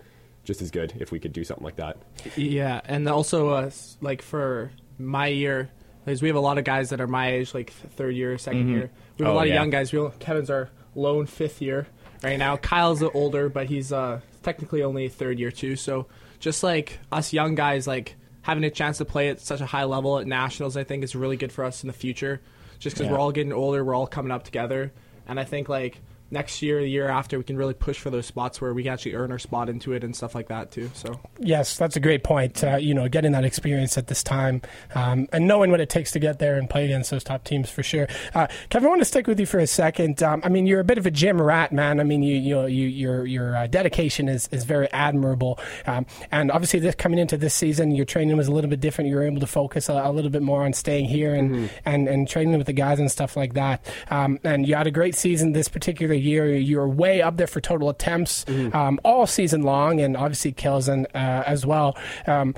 just 0.45 0.61
as 0.63 0.71
good 0.71 0.95
if 0.99 1.13
we 1.13 1.19
could 1.19 1.33
do 1.33 1.45
something 1.45 1.65
like 1.65 1.77
that. 1.77 1.97
Yeah, 2.37 2.81
and 2.85 3.09
also 3.09 3.51
uh, 3.51 3.71
like 4.01 4.23
for 4.23 4.71
my 4.99 5.27
year, 5.29 5.71
because 6.05 6.21
we 6.23 6.29
have 6.29 6.37
a 6.37 6.41
lot 6.41 6.59
of 6.59 6.65
guys 6.65 6.91
that 6.91 7.01
are 7.01 7.07
my 7.07 7.33
age, 7.33 7.55
like 7.55 7.71
third 7.71 8.15
year, 8.15 8.35
2nd 8.37 8.69
year. 8.69 8.91
We 9.19 9.25
have 9.25 9.33
Oh, 9.33 9.35
a 9.35 9.37
lot 9.37 9.47
yeah. 9.49 9.55
of 9.55 9.61
young 9.61 9.71
guys. 9.71 9.93
We 9.93 10.07
Kevin's 10.19 10.51
our 10.51 10.69
lone 10.95 11.27
fifth 11.27 11.63
year 11.63 11.87
right 12.23 12.39
now. 12.39 12.57
Kyle's 12.57 13.03
older, 13.03 13.49
but 13.49 13.67
he's 13.67 13.93
uh, 13.93 14.21
technically 14.43 14.83
only 14.83 15.09
third 15.09 15.39
year 15.39 15.51
too. 15.51 15.77
So 15.77 16.07
just 16.41 16.63
like 16.63 16.99
us 17.13 17.33
young 17.33 17.55
guys, 17.55 17.87
like 17.87 18.17
having 18.43 18.65
a 18.65 18.71
chance 18.71 18.99
to 18.99 19.05
play 19.05 19.29
at 19.29 19.41
such 19.41 19.61
a 19.61 19.67
high 19.67 19.85
level 19.85 20.19
at 20.19 20.27
nationals, 20.27 20.77
I 20.77 20.83
think 20.83 21.05
is 21.05 21.15
really 21.15 21.37
good 21.37 21.53
for 21.53 21.65
us 21.65 21.85
in 21.85 21.87
the 21.87 21.93
future. 21.93 22.41
Just 22.81 22.97
because 22.97 23.07
Yeah. 23.07 23.13
we're 23.13 23.21
all 23.21 23.31
getting 23.31 23.53
older, 23.53 23.85
we're 23.85 23.95
all 23.95 24.09
coming 24.09 24.33
up 24.33 24.43
together, 24.43 24.93
and 25.29 25.39
I 25.39 25.45
think 25.45 25.69
like 25.69 26.01
next 26.33 26.63
year, 26.63 26.81
the 26.81 26.91
year 26.91 27.09
after, 27.09 27.39
we 27.39 27.45
can 27.45 27.57
really 27.57 27.75
push 27.75 27.99
for 27.99 28.11
those 28.11 28.27
spots 28.27 28.61
where 28.61 28.73
we 28.75 28.83
can 28.83 28.93
actually 28.93 29.15
earn 29.15 29.31
our 29.31 29.39
spot 29.39 29.69
into 29.69 29.93
it 29.93 30.03
and 30.03 30.17
stuff 30.17 30.35
like 30.35 30.49
that 30.49 30.71
too. 30.71 30.91
So. 30.95 31.21
Yes, 31.39 31.77
that's 31.77 31.97
a 31.97 32.01
great 32.01 32.25
point. 32.25 32.65
Uh, 32.65 32.77
you 32.77 32.95
know, 32.95 33.09
getting 33.09 33.33
that 33.33 33.45
experience 33.45 33.99
at 33.99 34.07
this 34.07 34.23
time 34.23 34.63
um, 34.95 35.29
and 35.33 35.47
knowing 35.47 35.71
what 35.71 35.81
it 35.81 35.89
takes 35.89 36.11
to 36.13 36.19
get 36.19 36.39
there 36.39 36.57
and 36.57 36.69
play 36.69 36.85
against 36.87 37.11
those 37.11 37.25
top 37.25 37.45
teams 37.45 37.71
for 37.71 37.83
sure. 37.83 38.09
Uh, 38.35 38.47
Kevin, 38.71 38.87
I 38.87 38.91
want 38.91 39.01
to 39.01 39.05
stick 39.05 39.27
with 39.27 39.39
you 39.39 39.47
for 39.47 39.59
a 39.59 39.67
second. 39.67 40.23
Um, 40.23 40.41
I 40.45 40.49
mean, 40.49 40.67
you're 40.67 40.81
a 40.81 40.85
bit 40.85 40.99
of 40.99 41.07
a 41.07 41.11
gym 41.11 41.41
rat, 41.41 41.73
man. 41.73 42.01
I 42.01 42.05
mean, 42.05 42.23
you, 42.23 42.37
you 42.37 42.55
know, 42.55 42.67
you, 42.67 42.87
your 42.87 43.27
your 43.27 43.57
uh, 43.57 43.67
dedication 43.67 44.29
is, 44.29 44.49
is 44.49 44.65
very 44.65 44.91
admirable. 44.93 45.59
Um, 45.87 46.07
and 46.31 46.51
obviously, 46.51 46.81
this 46.81 46.95
coming 46.95 47.19
into 47.19 47.37
this 47.37 47.55
season, 47.55 47.91
your 47.91 48.07
training 48.07 48.37
was 48.37 48.49
a 48.49 48.53
little 48.53 48.71
bit 48.71 48.81
different. 48.81 49.11
You 49.11 49.17
were 49.17 49.27
able 49.27 49.41
to 49.41 49.47
focus 49.47 49.89
a, 49.89 49.95
a 49.95 50.13
little 50.13 50.31
bit 50.31 50.43
more 50.43 50.65
on 50.65 50.73
staying 50.73 51.07
here 51.07 51.35
and, 51.35 51.71
and, 51.85 52.09
and 52.09 52.29
training 52.29 52.57
with 52.57 52.67
the 52.67 52.73
guys 52.73 52.99
and 52.99 53.11
stuff 53.11 53.37
like 53.37 53.55
that. 53.55 53.85
Um, 54.11 54.39
and 54.45 54.67
you 54.67 54.75
had 54.75 54.87
a 54.87 54.91
great 54.91 55.15
season 55.15 55.53
this 55.53 55.69
particular 55.69 56.15
year. 56.23 56.55
You're 56.55 56.89
way 56.89 57.23
up 57.23 57.37
there 57.37 57.47
for 57.47 57.61
total 57.61 57.89
attempts 57.89 58.45
um, 58.73 58.99
all 59.05 59.27
season 59.27 59.63
long, 59.63 60.01
and 60.01 60.17
obviously 60.17 60.53
kills 60.53 60.89
and 60.89 61.07
uh, 61.15 61.43
as 61.47 61.67
well. 61.67 61.97
Um, 62.27 62.55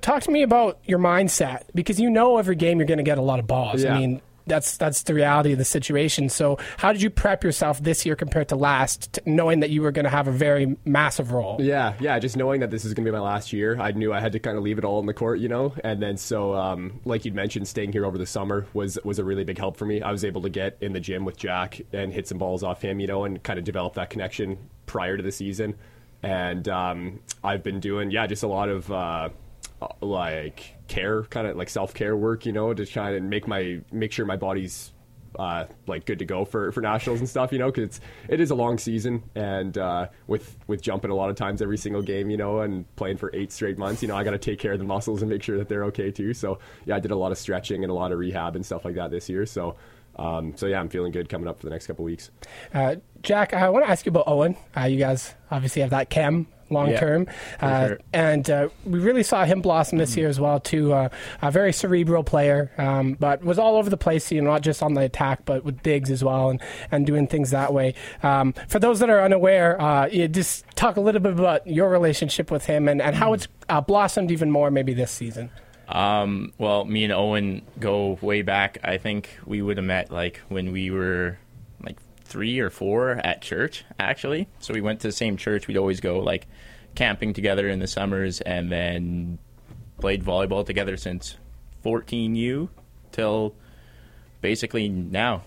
talk 0.00 0.22
to 0.22 0.30
me 0.30 0.42
about 0.42 0.78
your 0.84 0.98
mindset 0.98 1.62
because 1.74 1.98
you 1.98 2.10
know 2.10 2.38
every 2.38 2.56
game 2.56 2.78
you're 2.78 2.86
going 2.86 2.98
to 2.98 3.04
get 3.04 3.18
a 3.18 3.22
lot 3.22 3.38
of 3.38 3.46
balls. 3.46 3.82
Yeah. 3.82 3.94
I 3.94 3.98
mean, 3.98 4.22
that's 4.50 4.76
that's 4.76 5.04
the 5.04 5.14
reality 5.14 5.52
of 5.52 5.58
the 5.58 5.64
situation. 5.64 6.28
So, 6.28 6.58
how 6.76 6.92
did 6.92 7.00
you 7.00 7.08
prep 7.08 7.42
yourself 7.42 7.82
this 7.82 8.04
year 8.04 8.16
compared 8.16 8.48
to 8.48 8.56
last, 8.56 9.20
knowing 9.24 9.60
that 9.60 9.70
you 9.70 9.80
were 9.80 9.92
going 9.92 10.04
to 10.04 10.10
have 10.10 10.28
a 10.28 10.32
very 10.32 10.76
massive 10.84 11.32
role? 11.32 11.56
Yeah, 11.60 11.94
yeah. 12.00 12.18
Just 12.18 12.36
knowing 12.36 12.60
that 12.60 12.70
this 12.70 12.84
is 12.84 12.92
going 12.92 13.06
to 13.06 13.10
be 13.10 13.16
my 13.16 13.22
last 13.22 13.52
year, 13.52 13.80
I 13.80 13.92
knew 13.92 14.12
I 14.12 14.20
had 14.20 14.32
to 14.32 14.38
kind 14.38 14.58
of 14.58 14.64
leave 14.64 14.76
it 14.76 14.84
all 14.84 15.00
in 15.00 15.06
the 15.06 15.14
court, 15.14 15.38
you 15.38 15.48
know. 15.48 15.74
And 15.82 16.02
then, 16.02 16.16
so 16.16 16.54
um, 16.54 17.00
like 17.04 17.24
you'd 17.24 17.34
mentioned, 17.34 17.68
staying 17.68 17.92
here 17.92 18.04
over 18.04 18.18
the 18.18 18.26
summer 18.26 18.66
was 18.74 18.98
was 19.04 19.18
a 19.18 19.24
really 19.24 19.44
big 19.44 19.58
help 19.58 19.76
for 19.76 19.86
me. 19.86 20.02
I 20.02 20.10
was 20.10 20.24
able 20.24 20.42
to 20.42 20.50
get 20.50 20.76
in 20.80 20.92
the 20.92 21.00
gym 21.00 21.24
with 21.24 21.36
Jack 21.36 21.80
and 21.92 22.12
hit 22.12 22.28
some 22.28 22.38
balls 22.38 22.62
off 22.62 22.82
him, 22.82 23.00
you 23.00 23.06
know, 23.06 23.24
and 23.24 23.42
kind 23.42 23.58
of 23.58 23.64
develop 23.64 23.94
that 23.94 24.10
connection 24.10 24.58
prior 24.86 25.16
to 25.16 25.22
the 25.22 25.32
season. 25.32 25.76
And 26.22 26.68
um, 26.68 27.20
I've 27.42 27.62
been 27.62 27.80
doing, 27.80 28.10
yeah, 28.10 28.26
just 28.26 28.42
a 28.42 28.48
lot 28.48 28.68
of. 28.68 28.90
Uh, 28.90 29.30
like 30.00 30.76
care 30.90 31.22
kind 31.24 31.46
of 31.46 31.56
like 31.56 31.70
self-care 31.70 32.16
work 32.16 32.44
you 32.44 32.52
know 32.52 32.74
to 32.74 32.84
try 32.84 33.12
and 33.12 33.30
make 33.30 33.48
my 33.48 33.80
make 33.90 34.12
sure 34.12 34.26
my 34.26 34.36
body's 34.36 34.92
uh, 35.38 35.64
like 35.86 36.04
good 36.06 36.18
to 36.18 36.24
go 36.24 36.44
for, 36.44 36.72
for 36.72 36.80
nationals 36.80 37.20
and 37.20 37.28
stuff, 37.28 37.52
you 37.52 37.58
know, 37.58 37.70
because 37.70 37.84
it's 37.84 38.00
it 38.28 38.40
is 38.40 38.50
a 38.50 38.54
long 38.54 38.78
season, 38.78 39.22
and 39.34 39.78
uh, 39.78 40.08
with 40.26 40.58
with 40.66 40.82
jumping 40.82 41.10
a 41.10 41.14
lot 41.14 41.30
of 41.30 41.36
times 41.36 41.62
every 41.62 41.78
single 41.78 42.02
game, 42.02 42.30
you 42.30 42.36
know, 42.36 42.60
and 42.60 42.84
playing 42.96 43.16
for 43.16 43.30
eight 43.32 43.52
straight 43.52 43.78
months, 43.78 44.02
you 44.02 44.08
know, 44.08 44.16
I 44.16 44.24
got 44.24 44.32
to 44.32 44.38
take 44.38 44.58
care 44.58 44.72
of 44.72 44.78
the 44.78 44.84
muscles 44.84 45.22
and 45.22 45.30
make 45.30 45.42
sure 45.42 45.56
that 45.58 45.68
they're 45.68 45.84
okay 45.84 46.10
too. 46.10 46.34
So 46.34 46.58
yeah, 46.84 46.96
I 46.96 47.00
did 47.00 47.10
a 47.10 47.16
lot 47.16 47.32
of 47.32 47.38
stretching 47.38 47.84
and 47.84 47.90
a 47.90 47.94
lot 47.94 48.12
of 48.12 48.18
rehab 48.18 48.56
and 48.56 48.66
stuff 48.66 48.84
like 48.84 48.96
that 48.96 49.10
this 49.10 49.28
year. 49.28 49.46
So 49.46 49.76
um, 50.16 50.56
so 50.56 50.66
yeah, 50.66 50.80
I'm 50.80 50.88
feeling 50.88 51.12
good 51.12 51.28
coming 51.28 51.48
up 51.48 51.58
for 51.60 51.66
the 51.66 51.70
next 51.70 51.86
couple 51.86 52.04
weeks. 52.04 52.30
Uh, 52.74 52.96
Jack, 53.22 53.54
I 53.54 53.70
want 53.70 53.84
to 53.84 53.90
ask 53.90 54.04
you 54.04 54.10
about 54.10 54.24
Owen. 54.26 54.56
Uh, 54.76 54.84
you 54.84 54.98
guys 54.98 55.34
obviously 55.50 55.82
have 55.82 55.90
that 55.90 56.10
chem 56.10 56.46
long 56.70 56.90
Yeah, 56.90 57.00
term, 57.00 57.26
uh, 57.60 57.88
sure. 57.88 57.98
and 58.12 58.48
uh, 58.48 58.68
we 58.84 58.98
really 58.98 59.22
saw 59.22 59.44
him 59.44 59.60
blossom 59.60 59.98
this 59.98 60.16
year 60.16 60.28
as 60.28 60.38
well. 60.40 60.60
Too 60.60 60.92
uh, 60.92 61.08
a 61.42 61.50
very 61.50 61.72
cerebral 61.72 62.24
player, 62.24 62.70
um, 62.78 63.14
but 63.14 63.42
was 63.44 63.58
all 63.58 63.76
over 63.76 63.90
the 63.90 63.96
place. 63.96 64.30
You 64.32 64.40
know, 64.40 64.50
not 64.50 64.62
just 64.62 64.82
on 64.82 64.94
the 64.94 65.02
attack, 65.02 65.44
but 65.44 65.64
with 65.64 65.82
digs 65.82 66.10
as 66.10 66.22
well, 66.24 66.50
and, 66.50 66.60
and 66.90 67.06
doing 67.06 67.26
things 67.26 67.50
that 67.50 67.72
way. 67.72 67.94
Um, 68.22 68.52
for 68.68 68.78
those 68.78 69.00
that 69.00 69.10
are 69.10 69.22
unaware, 69.22 69.80
uh, 69.80 70.06
you 70.06 70.28
just 70.28 70.64
talk 70.76 70.96
a 70.96 71.00
little 71.00 71.20
bit 71.20 71.32
about 71.32 71.66
your 71.66 71.88
relationship 71.90 72.50
with 72.50 72.66
him 72.66 72.88
and, 72.88 73.02
and 73.02 73.14
how 73.16 73.32
it's 73.32 73.48
uh, 73.68 73.80
blossomed 73.80 74.30
even 74.30 74.50
more 74.50 74.70
maybe 74.70 74.94
this 74.94 75.10
season. 75.10 75.50
Um, 75.88 76.52
well, 76.58 76.84
me 76.84 77.02
and 77.04 77.12
Owen 77.12 77.62
go 77.80 78.16
way 78.20 78.42
back. 78.42 78.78
I 78.84 78.98
think 78.98 79.28
we 79.44 79.60
would 79.60 79.76
have 79.76 79.86
met 79.86 80.10
like 80.12 80.40
when 80.48 80.70
we 80.70 80.90
were 80.90 81.38
three 82.30 82.60
or 82.60 82.70
four 82.70 83.10
at 83.10 83.42
church, 83.42 83.84
actually. 83.98 84.48
So 84.60 84.72
we 84.72 84.80
went 84.80 85.00
to 85.00 85.08
the 85.08 85.12
same 85.12 85.36
church. 85.36 85.66
We'd 85.66 85.76
always 85.76 86.00
go 86.00 86.20
like 86.20 86.46
camping 86.94 87.34
together 87.34 87.68
in 87.68 87.80
the 87.80 87.86
summers 87.86 88.40
and 88.40 88.70
then 88.70 89.38
played 89.98 90.24
volleyball 90.24 90.64
together 90.64 90.96
since 90.96 91.36
14U 91.84 92.68
till 93.12 93.54
basically 94.40 94.88
now. 94.88 95.42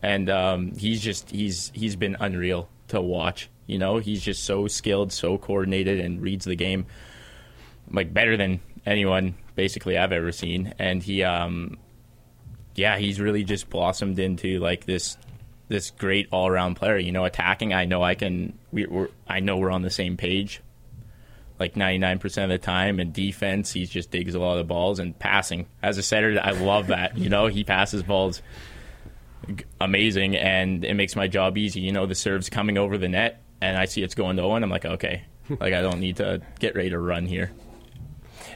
And 0.00 0.30
um, 0.30 0.72
he's 0.76 1.02
just 1.02 1.28
he's 1.30 1.72
he's 1.74 1.96
been 1.96 2.16
unreal 2.20 2.68
to 2.88 3.00
watch. 3.00 3.50
You 3.66 3.78
know, 3.78 3.98
he's 3.98 4.22
just 4.22 4.44
so 4.44 4.68
skilled, 4.68 5.12
so 5.12 5.36
coordinated, 5.38 5.98
and 5.98 6.22
reads 6.22 6.44
the 6.44 6.54
game 6.54 6.86
like 7.90 8.14
better 8.14 8.36
than 8.36 8.60
anyone 8.86 9.34
basically 9.56 9.98
I've 9.98 10.12
ever 10.12 10.30
seen. 10.30 10.72
And 10.78 11.02
he, 11.02 11.24
um, 11.24 11.78
yeah, 12.76 12.96
he's 12.96 13.20
really 13.20 13.42
just 13.42 13.68
blossomed 13.68 14.20
into 14.20 14.60
like 14.60 14.86
this 14.86 15.18
this 15.68 15.90
great 15.90 16.28
all 16.30 16.48
around 16.48 16.74
player. 16.74 16.98
You 16.98 17.12
know, 17.12 17.24
attacking, 17.24 17.72
I 17.72 17.84
know 17.84 18.02
I 18.02 18.14
can. 18.14 18.58
We, 18.72 18.86
we're 18.86 19.08
I 19.26 19.40
know 19.40 19.56
we're 19.56 19.70
on 19.70 19.82
the 19.82 19.90
same 19.90 20.16
page. 20.16 20.60
Like 21.58 21.76
ninety 21.76 21.98
nine 21.98 22.18
percent 22.18 22.52
of 22.52 22.60
the 22.60 22.64
time, 22.64 23.00
and 23.00 23.12
defense, 23.12 23.72
he 23.72 23.84
just 23.84 24.10
digs 24.10 24.34
a 24.34 24.38
lot 24.38 24.52
of 24.52 24.58
the 24.58 24.64
balls 24.64 24.98
and 24.98 25.18
passing. 25.18 25.66
As 25.82 25.98
a 25.98 26.02
setter, 26.02 26.40
I 26.42 26.52
love 26.52 26.88
that. 26.88 27.18
You 27.18 27.28
know, 27.28 27.48
he 27.48 27.64
passes 27.64 28.02
balls 28.02 28.42
amazing, 29.80 30.36
and 30.36 30.84
it 30.84 30.94
makes 30.94 31.16
my 31.16 31.26
job 31.26 31.58
easy. 31.58 31.80
You 31.80 31.92
know, 31.92 32.06
the 32.06 32.14
serve's 32.14 32.48
coming 32.48 32.78
over 32.78 32.96
the 32.96 33.08
net, 33.08 33.42
and 33.60 33.76
I 33.76 33.86
see 33.86 34.02
it's 34.02 34.14
going 34.14 34.36
to 34.36 34.42
Owen. 34.42 34.62
I'm 34.62 34.70
like, 34.70 34.84
okay, 34.84 35.24
like 35.48 35.74
I 35.74 35.82
don't 35.82 35.98
need 36.00 36.16
to 36.16 36.42
get 36.60 36.76
ready 36.76 36.90
to 36.90 36.98
run 36.98 37.26
here. 37.26 37.50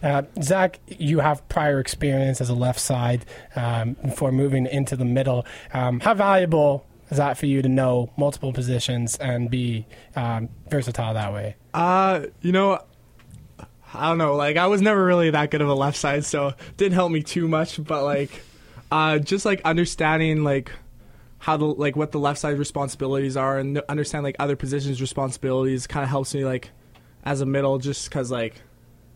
Uh, 0.00 0.22
Zach, 0.40 0.80
you 0.86 1.20
have 1.20 1.48
prior 1.48 1.78
experience 1.80 2.40
as 2.40 2.48
a 2.48 2.54
left 2.54 2.80
side 2.80 3.24
um, 3.54 3.94
before 4.04 4.32
moving 4.32 4.66
into 4.66 4.96
the 4.96 5.04
middle. 5.04 5.46
Um, 5.72 6.00
how 6.00 6.14
valuable 6.14 6.86
is 7.12 7.18
that 7.18 7.36
for 7.36 7.44
you 7.44 7.60
to 7.60 7.68
know 7.68 8.10
multiple 8.16 8.54
positions 8.54 9.16
and 9.16 9.50
be 9.50 9.86
um, 10.16 10.48
versatile 10.70 11.12
that 11.12 11.34
way? 11.34 11.56
Uh, 11.74 12.22
you 12.40 12.52
know, 12.52 12.82
I 13.92 14.08
don't 14.08 14.16
know. 14.16 14.34
Like, 14.34 14.56
I 14.56 14.66
was 14.66 14.80
never 14.80 15.04
really 15.04 15.28
that 15.28 15.50
good 15.50 15.60
of 15.60 15.68
a 15.68 15.74
left 15.74 15.98
side, 15.98 16.24
so 16.24 16.48
it 16.48 16.56
didn't 16.78 16.94
help 16.94 17.12
me 17.12 17.22
too 17.22 17.46
much. 17.48 17.82
But 17.84 18.04
like, 18.04 18.42
uh, 18.90 19.18
just 19.18 19.44
like 19.44 19.60
understanding 19.62 20.42
like 20.42 20.72
how 21.36 21.58
the 21.58 21.66
like 21.66 21.96
what 21.96 22.12
the 22.12 22.18
left 22.18 22.38
side 22.38 22.58
responsibilities 22.58 23.36
are 23.36 23.58
and 23.58 23.82
understand 23.90 24.24
like 24.24 24.36
other 24.38 24.56
positions 24.56 24.98
responsibilities 25.00 25.86
kind 25.86 26.04
of 26.04 26.08
helps 26.08 26.34
me 26.34 26.46
like 26.46 26.70
as 27.24 27.42
a 27.42 27.46
middle, 27.46 27.76
just 27.76 28.08
because 28.08 28.30
like 28.30 28.54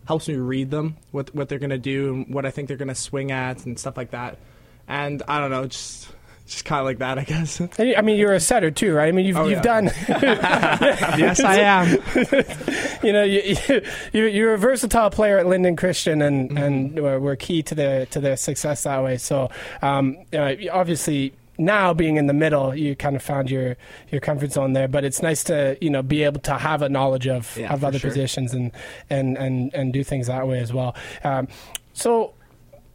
helps 0.06 0.28
me 0.28 0.35
read 0.37 0.70
them 0.70 0.98
what 1.12 1.35
what 1.35 1.48
they're 1.48 1.59
gonna 1.59 1.78
do 1.78 2.12
and 2.12 2.35
what 2.35 2.44
I 2.44 2.50
think 2.50 2.68
they're 2.68 2.76
gonna 2.76 2.94
swing 2.94 3.32
at 3.32 3.64
and 3.64 3.78
stuff 3.78 3.96
like 3.96 4.11
that. 4.11 4.38
And 4.87 5.22
I 5.26 5.40
don't 5.40 5.50
know, 5.50 5.66
just 5.66 6.12
just 6.46 6.64
kind 6.64 6.80
of 6.80 6.87
like 6.87 6.98
that, 6.98 7.18
I 7.18 7.24
guess. 7.24 7.61
I 7.78 8.00
mean, 8.02 8.16
you're 8.18 8.32
a 8.32 8.40
setter 8.40 8.70
too, 8.70 8.94
right? 8.94 9.09
I 9.09 9.12
mean, 9.12 9.26
you've, 9.26 9.37
Oh, 9.37 9.44
you've 9.46 9.64
yeah. 9.64 9.80
done, 9.80 9.85
yes, 11.18 11.40
I 11.40 11.56
am. 11.56 11.88
you 13.02 13.12
know, 13.12 13.22
you, 13.24 13.56
you, 14.12 14.24
you're 14.26 14.54
a 14.54 14.59
versatile 14.59 15.11
player 15.11 15.38
at 15.38 15.46
Linden 15.46 15.76
Christian, 15.76 16.22
and 16.22 16.50
Mm-hmm. 16.50 16.56
and 16.59 16.98
were 17.00 17.18
were 17.18 17.37
key 17.37 17.62
to 17.64 17.74
their 17.74 18.06
to 18.06 18.20
their 18.20 18.37
success 18.37 18.85
that 18.85 19.02
way. 19.02 19.16
So, 19.18 19.50
um, 19.82 20.16
uh, 20.32 20.54
obviously. 20.72 21.32
Now 21.59 21.94
being 21.94 22.16
in 22.16 22.26
the 22.26 22.35
middle, 22.35 22.74
you 22.76 22.94
kind 22.94 23.16
of 23.16 23.22
found 23.22 23.50
your, 23.50 23.78
your 24.11 24.20
comfort 24.20 24.52
zone 24.52 24.74
there. 24.74 24.88
But 24.88 25.04
it's 25.06 25.22
nice 25.22 25.42
to 25.44 25.78
you 25.80 25.88
know 25.88 26.02
be 26.02 26.22
able 26.24 26.40
to 26.40 26.52
have 26.59 26.82
a 26.82 26.90
knowledge 26.90 27.26
of, 27.26 27.56
Yeah, 27.56 27.72
of 27.72 27.82
other 27.82 27.98
sure. 27.98 28.11
positions 28.11 28.52
and, 28.52 28.72
and, 29.09 29.38
and, 29.38 29.72
and 29.72 29.90
do 29.90 30.04
things 30.04 30.26
that 30.26 30.46
way 30.46 30.59
as 30.59 30.70
well. 30.74 30.94
Um, 31.24 31.48
so 31.94 32.35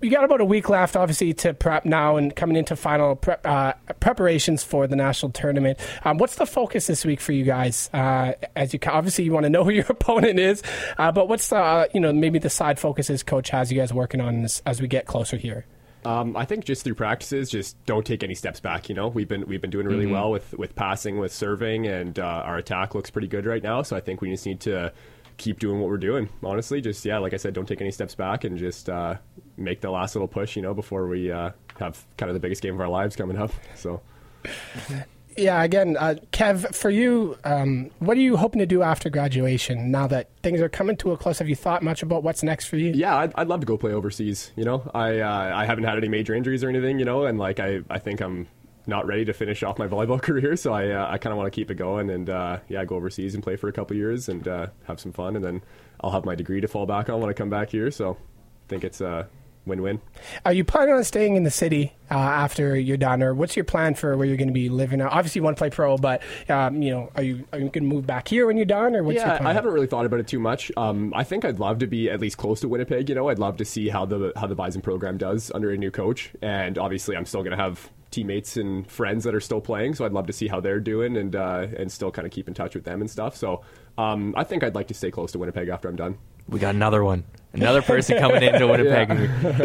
you 0.01 0.09
got 0.09 0.23
about 0.23 0.41
a 0.41 0.45
week 0.45 0.69
left, 0.69 0.95
obviously, 0.95 1.33
to 1.33 1.53
prep 1.53 1.85
now 1.85 2.17
and 2.17 2.35
coming 2.35 2.55
into 2.55 2.75
final 2.75 3.15
prep, 3.15 3.45
uh, 3.45 3.73
preparations 3.99 4.63
for 4.63 4.87
the 4.87 4.95
national 4.95 5.31
tournament. 5.31 5.79
Um, 6.03 6.17
what's 6.17 6.35
the 6.35 6.45
focus 6.45 6.87
this 6.87 7.05
week 7.05 7.19
for 7.19 7.31
you 7.31 7.43
guys? 7.43 7.89
Uh, 7.93 8.33
as 8.55 8.73
you 8.73 8.79
ca- 8.79 8.91
obviously 8.91 9.23
you 9.23 9.31
want 9.31 9.45
to 9.45 9.49
know 9.49 9.63
who 9.65 9.71
your 9.71 9.85
opponent 9.89 10.39
is, 10.39 10.63
uh, 10.97 11.11
but 11.11 11.27
what's 11.27 11.47
the 11.49 11.57
uh, 11.57 11.85
you 11.93 11.99
know 11.99 12.11
maybe 12.11 12.39
the 12.39 12.49
side 12.49 12.79
focuses 12.79 13.23
coach 13.23 13.49
has 13.49 13.71
you 13.71 13.77
guys 13.77 13.93
working 13.93 14.21
on 14.21 14.43
as, 14.43 14.61
as 14.65 14.81
we 14.81 14.87
get 14.87 15.05
closer 15.05 15.37
here? 15.37 15.65
Um, 16.03 16.35
I 16.35 16.45
think 16.45 16.65
just 16.65 16.83
through 16.83 16.95
practices, 16.95 17.49
just 17.49 17.83
don't 17.85 18.05
take 18.05 18.23
any 18.23 18.33
steps 18.33 18.59
back. 18.59 18.89
You 18.89 18.95
know, 18.95 19.07
we've 19.07 19.27
been 19.27 19.45
we've 19.45 19.61
been 19.61 19.69
doing 19.69 19.85
really 19.85 20.07
well 20.07 20.31
with 20.31 20.53
with 20.57 20.75
passing, 20.75 21.19
with 21.19 21.31
serving, 21.31 21.85
and 21.87 22.17
uh, 22.17 22.23
our 22.23 22.57
attack 22.57 22.95
looks 22.95 23.09
pretty 23.11 23.27
good 23.27 23.45
right 23.45 23.61
now. 23.61 23.83
So 23.83 23.95
I 23.95 23.99
think 23.99 24.21
we 24.21 24.31
just 24.31 24.45
need 24.45 24.61
to 24.61 24.91
keep 25.37 25.59
doing 25.59 25.79
what 25.79 25.89
we're 25.89 25.97
doing. 25.97 26.29
Honestly, 26.43 26.81
just 26.81 27.05
yeah, 27.05 27.19
like 27.19 27.33
I 27.33 27.37
said, 27.37 27.53
don't 27.53 27.67
take 27.67 27.81
any 27.81 27.91
steps 27.91 28.15
back 28.15 28.43
and 28.43 28.57
just 28.57 28.89
uh, 28.89 29.15
make 29.62 29.82
the 29.82 29.91
last 29.91 30.15
little 30.15 30.28
push. 30.28 30.56
You 30.56 30.62
know, 30.62 30.74
before 30.74 31.08
we 31.08 31.32
uh, 31.32 31.52
have 31.80 32.04
kind 32.17 32.30
of 32.30 32.34
the 32.34 32.39
biggest 32.39 32.62
game 32.62 32.74
of 32.74 32.82
our 32.82 32.89
lives 32.89 33.15
coming 33.15 33.38
up. 33.38 33.52
So. 33.76 34.02
Yeah, 35.38 35.63
again, 35.63 35.95
uh, 35.97 36.15
Kev, 36.32 36.76
for 36.76 36.89
you, 36.89 37.38
um, 37.43 37.89
what 38.00 38.17
are 38.17 38.21
you 38.21 38.36
hoping 38.38 38.60
to 38.60 38.65
do 38.65 38.82
after 38.82 39.10
graduation? 39.10 39.89
Now 39.89 40.08
that 40.08 40.30
things 40.43 40.60
are 40.62 40.69
coming 40.69 40.97
to 40.97 41.12
a 41.12 41.17
close, 41.17 41.39
have 41.39 41.47
you 41.47 41.56
thought 41.56 41.84
much 41.84 42.04
about 42.04 42.24
what's 42.24 42.43
next 42.43 42.65
for 42.65 42.76
you? 42.76 42.91
Yeah, 42.93 43.15
I'd, 43.15 43.34
I'd 43.36 43.47
love 43.47 43.62
to 43.62 43.65
go 43.65 43.78
play 43.78 43.93
overseas. 43.93 44.52
You 44.56 44.65
know, 44.65 44.89
I 44.93 45.19
uh, 45.19 45.52
I 45.56 45.65
haven't 45.65 45.86
had 45.86 45.97
any 45.97 46.10
major 46.10 46.34
injuries 46.34 46.63
or 46.63 46.69
anything. 46.69 47.00
You 47.00 47.06
know, 47.06 47.26
and 47.26 47.39
like 47.39 47.60
I, 47.60 47.82
I 47.89 48.00
think 48.00 48.21
I'm 48.21 48.47
not 48.88 49.08
ready 49.08 49.26
to 49.26 49.34
finish 49.34 49.63
off 49.63 49.80
my 49.80 49.88
volleyball 49.88 50.21
career. 50.21 50.56
So 50.56 50.74
I 50.74 50.89
uh, 50.89 51.10
I 51.10 51.17
kind 51.17 51.32
of 51.32 51.38
want 51.38 51.52
to 51.52 51.56
keep 51.56 51.71
it 51.71 51.76
going 51.76 52.10
and 52.10 52.30
uh, 52.30 52.60
yeah, 52.67 52.84
go 52.86 52.95
overseas 52.95 53.34
and 53.34 53.43
play 53.43 53.56
for 53.56 53.69
a 53.69 53.74
couple 53.74 53.95
years 53.95 54.28
and 54.28 54.47
uh, 54.47 54.67
have 54.86 55.00
some 55.00 55.13
fun, 55.13 55.36
and 55.36 55.45
then 55.45 55.62
I'll 56.02 56.12
have 56.12 56.26
my 56.26 56.36
degree 56.36 56.62
to 56.62 56.67
fall 56.67 56.86
back 56.86 57.10
on 57.10 57.21
when 57.21 57.30
I 57.30 57.34
come 57.34 57.50
back 57.50 57.69
here. 57.69 57.89
So 57.89 58.12
I 58.12 58.67
think 58.67 58.84
it's 58.84 59.02
a 59.02 59.30
win-win. 59.65 60.02
Are 60.45 60.54
you 60.54 60.63
planning 60.63 60.93
on 60.95 61.04
staying 61.04 61.36
in 61.36 61.43
the 61.43 61.52
city 61.52 61.93
uh, 62.10 62.15
after 62.15 62.76
you're 62.76 62.97
done, 62.97 63.21
or 63.24 63.34
what's 63.34 63.56
your 63.56 63.65
plan 63.65 63.95
for 63.95 64.17
where 64.17 64.28
you're 64.28 64.38
going 64.38 64.47
to 64.47 64.54
be 64.54 64.69
living? 64.69 65.02
Obviously, 65.02 65.39
you 65.39 65.43
want 65.43 65.58
to 65.58 65.62
play 65.62 65.69
pro, 65.69 65.97
but 65.97 66.21
um, 66.50 66.82
you 66.82 66.91
know, 66.91 67.12
are 67.15 67.24
you 67.24 67.45
are 67.54 67.60
you 67.60 67.69
going 67.69 67.84
to 67.89 67.95
move 67.95 68.06
back 68.06 68.28
here 68.28 68.47
when 68.47 68.58
you're 68.58 68.65
done, 68.65 68.95
or 68.95 69.04
what's 69.04 69.17
your 69.17 69.28
yeah, 69.28 69.38
plan? 69.38 69.47
I 69.47 69.54
haven't 69.54 69.74
really 69.74 69.88
thought 69.88 70.06
about 70.06 70.19
it 70.19 70.28
too 70.28 70.39
much. 70.39 70.71
Um, 70.78 71.13
I 71.15 71.24
think 71.24 71.45
I'd 71.45 71.60
love 71.60 71.80
to 71.80 71.88
be 71.88 72.10
at 72.10 72.19
least 72.19 72.38
close 72.38 72.60
to 72.62 72.67
Winnipeg. 72.67 73.10
You 73.10 73.15
know, 73.15 73.30
I'd 73.30 73.39
love 73.39 73.58
to 73.58 73.65
see 73.65 73.89
how 73.89 74.06
the 74.06 74.34
how 74.36 74.47
the 74.47 74.56
Bison 74.56 74.82
program 74.82 75.17
does 75.17 75.52
under 75.54 75.71
a 75.71 75.78
new 75.78 75.91
coach, 75.91 76.32
and 76.41 76.78
obviously, 76.78 77.15
I'm 77.15 77.26
still 77.26 77.41
going 77.41 77.56
to 77.56 77.63
have 77.63 77.89
teammates 78.12 78.58
and 78.58 78.86
friends 78.91 79.24
that 79.24 79.34
are 79.34 79.39
still 79.39 79.62
playing, 79.62 79.95
so 79.95 80.06
I'd 80.06 80.12
love 80.12 80.28
to 80.28 80.34
see 80.34 80.47
how 80.47 80.60
they're 80.60 80.82
doing 80.82 81.15
and 81.17 81.36
uh, 81.36 81.67
and 81.78 81.91
still 81.91 82.12
kind 82.12 82.26
of 82.26 82.32
keep 82.32 82.47
in 82.47 82.54
touch 82.54 82.76
with 82.76 82.84
them 82.84 83.02
and 83.02 83.10
stuff. 83.10 83.36
So 83.36 83.62
um, 83.97 84.34
I 84.38 84.43
think 84.43 84.63
I'd 84.63 84.76
like 84.76 84.88
to 84.89 84.93
stay 84.93 85.12
close 85.12 85.32
to 85.32 85.39
Winnipeg 85.39 85.69
after 85.69 85.88
I'm 85.88 85.95
done. 85.95 86.17
We 86.51 86.59
got 86.59 86.75
another 86.75 87.03
one. 87.03 87.23
Another 87.53 87.81
person 87.81 88.17
coming 88.17 88.43
into 88.43 88.65
Winnipeg, 88.71 89.09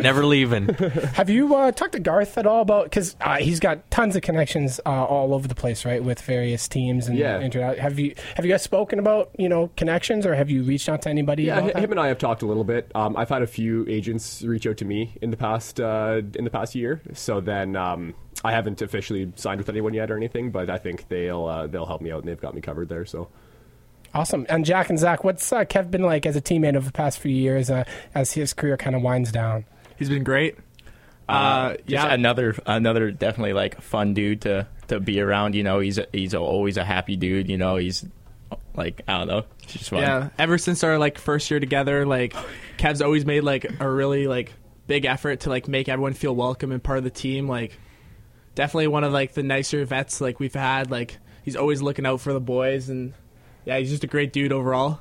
never 0.02 0.24
leaving. 0.26 0.66
Have 1.14 1.30
you 1.30 1.54
uh, 1.54 1.70
talked 1.70 1.92
to 1.92 2.00
Garth 2.00 2.36
at 2.36 2.44
all 2.44 2.62
about 2.62 2.82
because 2.86 3.14
uh, 3.20 3.36
he's 3.36 3.60
got 3.60 3.88
tons 3.92 4.16
of 4.16 4.22
connections 4.22 4.80
uh, 4.84 5.04
all 5.04 5.32
over 5.32 5.46
the 5.46 5.54
place, 5.54 5.84
right, 5.84 6.02
with 6.02 6.20
various 6.20 6.66
teams 6.66 7.06
and 7.06 7.16
Yeah. 7.16 7.38
inter- 7.38 7.76
Have 7.76 8.00
you 8.00 8.16
have 8.34 8.44
you 8.44 8.50
guys 8.50 8.64
spoken 8.64 8.98
about 8.98 9.30
you 9.38 9.48
know 9.48 9.70
connections, 9.76 10.26
or 10.26 10.34
have 10.34 10.50
you 10.50 10.64
reached 10.64 10.88
out 10.88 11.02
to 11.02 11.10
anybody? 11.10 11.44
Yeah, 11.44 11.58
about 11.58 11.62
hi- 11.66 11.72
that? 11.74 11.84
him 11.84 11.90
and 11.92 12.00
I 12.00 12.08
have 12.08 12.18
talked 12.18 12.42
a 12.42 12.46
little 12.46 12.64
bit. 12.64 12.90
Um, 12.96 13.16
I've 13.16 13.28
had 13.28 13.42
a 13.42 13.46
few 13.46 13.86
agents 13.88 14.42
reach 14.42 14.66
out 14.66 14.78
to 14.78 14.84
me 14.84 15.16
in 15.22 15.30
the 15.30 15.36
past 15.36 15.78
uh, 15.78 16.22
in 16.34 16.42
the 16.42 16.50
past 16.50 16.74
year. 16.74 17.00
So 17.12 17.40
then 17.40 17.76
um, 17.76 18.14
I 18.42 18.50
haven't 18.50 18.82
officially 18.82 19.32
signed 19.36 19.58
with 19.58 19.68
anyone 19.68 19.94
yet 19.94 20.10
or 20.10 20.16
anything, 20.16 20.50
but 20.50 20.70
I 20.70 20.78
think 20.78 21.06
they'll 21.08 21.44
uh, 21.44 21.68
they'll 21.68 21.86
help 21.86 22.00
me 22.02 22.10
out 22.10 22.18
and 22.24 22.28
they've 22.28 22.40
got 22.40 22.52
me 22.52 22.60
covered 22.60 22.88
there. 22.88 23.04
So 23.06 23.28
Awesome. 24.16 24.46
And 24.48 24.64
Jack 24.64 24.88
and 24.88 24.98
Zach, 24.98 25.24
what's 25.24 25.52
uh, 25.52 25.66
Kev 25.66 25.90
been 25.90 26.02
like 26.02 26.24
as 26.24 26.36
a 26.36 26.40
teammate 26.40 26.74
over 26.74 26.86
the 26.86 26.92
past 26.92 27.18
few 27.18 27.30
years 27.30 27.68
uh, 27.68 27.84
as 28.14 28.32
his 28.32 28.54
career 28.54 28.78
kind 28.78 28.96
of 28.96 29.02
winds 29.02 29.30
down? 29.30 29.66
He's 29.98 30.08
been 30.08 30.24
great. 30.24 30.56
Uh, 31.28 31.72
Just 31.74 31.88
yeah, 31.88 32.14
another 32.14 32.56
another 32.64 33.10
definitely 33.10 33.52
like 33.52 33.78
fun 33.82 34.14
dude 34.14 34.40
to 34.42 34.66
to 34.88 35.00
be 35.00 35.20
around. 35.20 35.54
You 35.54 35.64
know, 35.64 35.80
he's 35.80 35.98
a, 35.98 36.06
he's 36.12 36.32
a, 36.32 36.38
always 36.38 36.78
a 36.78 36.84
happy 36.84 37.16
dude. 37.16 37.50
You 37.50 37.58
know, 37.58 37.76
he's 37.76 38.06
like 38.74 39.02
I 39.06 39.18
don't 39.18 39.26
know, 39.26 39.44
just 39.66 39.90
fun. 39.90 40.00
Yeah, 40.00 40.30
ever 40.38 40.56
since 40.56 40.82
our 40.82 40.98
like 40.98 41.18
first 41.18 41.50
year 41.50 41.60
together, 41.60 42.06
like 42.06 42.34
Kev's 42.78 43.02
always 43.02 43.26
made 43.26 43.42
like 43.42 43.66
a 43.80 43.90
really 43.90 44.26
like 44.28 44.54
big 44.86 45.04
effort 45.04 45.40
to 45.40 45.50
like 45.50 45.68
make 45.68 45.90
everyone 45.90 46.14
feel 46.14 46.34
welcome 46.34 46.72
and 46.72 46.82
part 46.82 46.96
of 46.96 47.04
the 47.04 47.10
team. 47.10 47.48
Like 47.48 47.78
definitely 48.54 48.86
one 48.86 49.04
of 49.04 49.12
like 49.12 49.34
the 49.34 49.42
nicer 49.42 49.84
vets 49.84 50.22
like 50.22 50.40
we've 50.40 50.54
had. 50.54 50.90
Like 50.90 51.18
he's 51.42 51.56
always 51.56 51.82
looking 51.82 52.06
out 52.06 52.22
for 52.22 52.32
the 52.32 52.40
boys 52.40 52.88
and 52.88 53.12
yeah, 53.66 53.78
he's 53.78 53.90
just 53.90 54.04
a 54.04 54.06
great 54.06 54.32
dude 54.32 54.52
overall. 54.52 55.00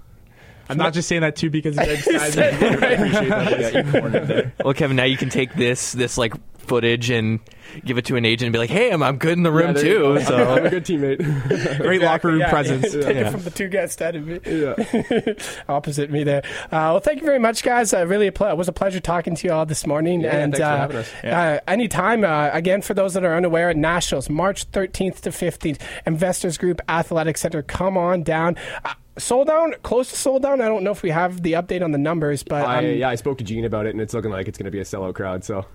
I'm 0.67 0.77
not 0.77 0.93
just 0.93 1.07
saying 1.07 1.21
that 1.21 1.35
too 1.35 1.49
because 1.49 1.77
he's 1.77 2.07
guys. 2.07 2.37
I 2.37 2.45
appreciate 2.45 3.29
that. 3.29 3.59
Yeah, 3.59 3.85
you 3.85 3.91
cornered 3.91 4.27
there. 4.27 4.53
Well, 4.63 4.73
Kevin, 4.73 4.97
now 4.97 5.03
you 5.03 5.15
can 5.15 5.29
take 5.29 5.53
this 5.53 5.91
this 5.93 6.17
like 6.17 6.33
footage 6.67 7.09
and 7.09 7.39
give 7.83 7.97
it 7.97 8.05
to 8.05 8.15
an 8.15 8.25
agent 8.25 8.47
and 8.47 8.53
be 8.53 8.59
like, 8.59 8.69
"Hey, 8.69 8.91
I'm 8.91 9.01
I'm 9.03 9.17
good 9.17 9.37
in 9.37 9.43
the 9.43 9.51
room 9.51 9.75
Yeah, 9.75 9.81
too." 9.81 10.19
So 10.21 10.35
I'm 10.57 10.65
a 10.65 10.69
good 10.69 10.85
teammate. 10.85 11.77
Great 11.81 12.01
locker 12.01 12.27
room 12.29 12.39
Yeah, 12.39 12.49
presence. 12.49 12.91
Take 12.91 13.03
Yeah. 13.15 13.27
it 13.27 13.31
from 13.31 13.41
the 13.43 13.49
two 13.51 13.67
guests 13.67 13.99
ahead 14.01 14.15
of 14.15 14.27
me. 14.27 14.39
yeah. 14.45 15.33
Opposite 15.69 16.09
me 16.11 16.23
there. 16.23 16.43
Uh, 16.65 16.93
well, 16.93 16.99
thank 16.99 17.19
you 17.19 17.25
very 17.25 17.39
much, 17.39 17.63
guys. 17.63 17.93
Uh, 17.93 18.05
really, 18.05 18.27
a 18.27 18.31
ple- 18.31 18.47
it 18.47 18.57
was 18.57 18.67
a 18.67 18.73
pleasure 18.73 18.99
talking 18.99 19.35
to 19.35 19.47
you 19.47 19.53
all 19.53 19.65
this 19.65 19.85
morning. 19.87 20.25
And 20.25 20.53
thanks 20.53 20.59
for 20.59 20.63
uh, 20.65 20.77
having 20.77 20.97
us. 20.97 21.13
uh, 21.23 21.59
anytime, 21.67 22.23
uh, 22.23 22.49
again, 22.53 22.81
for 22.81 22.93
those 22.93 23.13
that 23.15 23.23
are 23.23 23.35
unaware, 23.35 23.69
at 23.69 23.77
Nationals, 23.77 24.29
March 24.29 24.69
13th 24.71 25.21
to 25.21 25.29
15th, 25.31 25.79
Investors 26.05 26.57
Group 26.57 26.81
Athletic 26.89 27.37
Center. 27.37 27.61
Come 27.63 27.97
on 27.97 28.23
down. 28.23 28.55
Uh, 28.83 28.93
sold 29.17 29.47
down, 29.47 29.73
close 29.83 30.09
to 30.09 30.15
sold 30.17 30.41
down. 30.43 30.61
I 30.61 30.65
don't 30.67 30.83
know 30.83 30.91
if 30.91 31.01
we 31.03 31.09
have 31.09 31.41
the 31.41 31.53
update 31.53 31.81
on 31.83 31.91
the 31.91 31.97
numbers, 31.97 32.43
but 32.43 32.65
I, 32.65 32.79
um, 32.79 32.85
yeah, 32.85 33.09
I 33.09 33.15
spoke 33.15 33.37
to 33.39 33.43
Gene 33.43 33.65
about 33.65 33.85
it, 33.85 33.89
and 33.91 34.01
it's 34.01 34.13
looking 34.13 34.31
like 34.31 34.47
it's 34.47 34.57
going 34.57 34.65
to 34.65 34.71
be 34.71 34.79
a 34.79 34.83
sellout 34.83 35.15
crowd. 35.15 35.43
So 35.43 35.65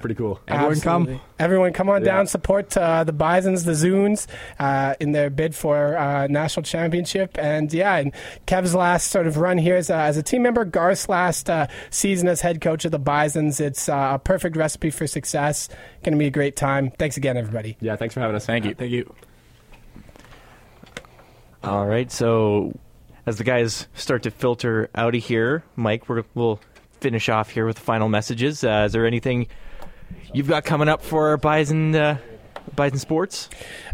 pretty 0.00 0.14
cool. 0.14 0.40
Everyone 0.46 0.80
come. 0.80 1.20
Everyone 1.38 1.72
come 1.72 1.88
on 1.88 2.02
Yeah. 2.02 2.12
down, 2.16 2.26
support 2.26 2.76
uh, 2.76 3.04
the 3.04 3.12
Bisons, 3.12 3.64
the 3.64 3.72
Zunes, 3.72 4.26
uh, 4.58 4.94
in 5.00 5.12
their 5.12 5.30
bid 5.30 5.54
for 5.54 5.96
uh, 5.96 6.26
national 6.26 6.62
championship. 6.64 7.38
And 7.38 7.72
yeah, 7.72 7.96
and 7.96 8.12
Kev's 8.46 8.74
last 8.74 9.10
sort 9.10 9.26
of 9.26 9.36
run 9.36 9.58
here 9.58 9.76
as 9.76 9.88
a, 9.90 9.94
as 9.96 10.16
a 10.16 10.22
team 10.22 10.42
member, 10.42 10.64
Garth's 10.64 11.08
last 11.08 11.48
uh, 11.48 11.66
season 11.90 12.28
as 12.28 12.40
head 12.40 12.60
coach 12.60 12.84
of 12.84 12.90
the 12.92 12.98
Bisons. 12.98 13.60
It's 13.60 13.88
uh, 13.88 14.10
a 14.14 14.18
perfect 14.18 14.56
recipe 14.56 14.90
for 14.90 15.06
success. 15.06 15.68
Going 16.02 16.12
to 16.12 16.18
be 16.18 16.26
a 16.26 16.30
great 16.30 16.56
time. 16.56 16.90
Thanks 16.98 17.16
again, 17.16 17.36
everybody. 17.36 17.76
Yeah, 17.80 17.96
thanks 17.96 18.14
for 18.14 18.20
having 18.20 18.36
us. 18.36 18.46
Thank 18.46 18.64
you. 18.64 18.74
Thank 18.74 18.90
you. 18.92 19.14
All 21.64 21.86
right. 21.86 22.10
So 22.10 22.76
as 23.26 23.36
the 23.38 23.44
guys 23.44 23.88
start 23.94 24.22
to 24.24 24.30
filter 24.30 24.88
out 24.94 25.14
of 25.14 25.22
here, 25.22 25.62
Mike, 25.76 26.08
we're, 26.08 26.24
we'll 26.34 26.60
finish 27.00 27.28
off 27.28 27.50
here 27.50 27.66
with 27.66 27.76
the 27.76 27.82
final 27.82 28.08
messages. 28.08 28.64
Uh, 28.64 28.84
is 28.86 28.92
there 28.92 29.06
anything 29.06 29.48
you've 30.32 30.48
got 30.48 30.64
coming 30.64 30.88
up 30.88 31.02
for 31.02 31.36
Bison 31.36 31.94
uh, 31.94 32.18
Bison 32.74 32.98
Sports? 32.98 33.48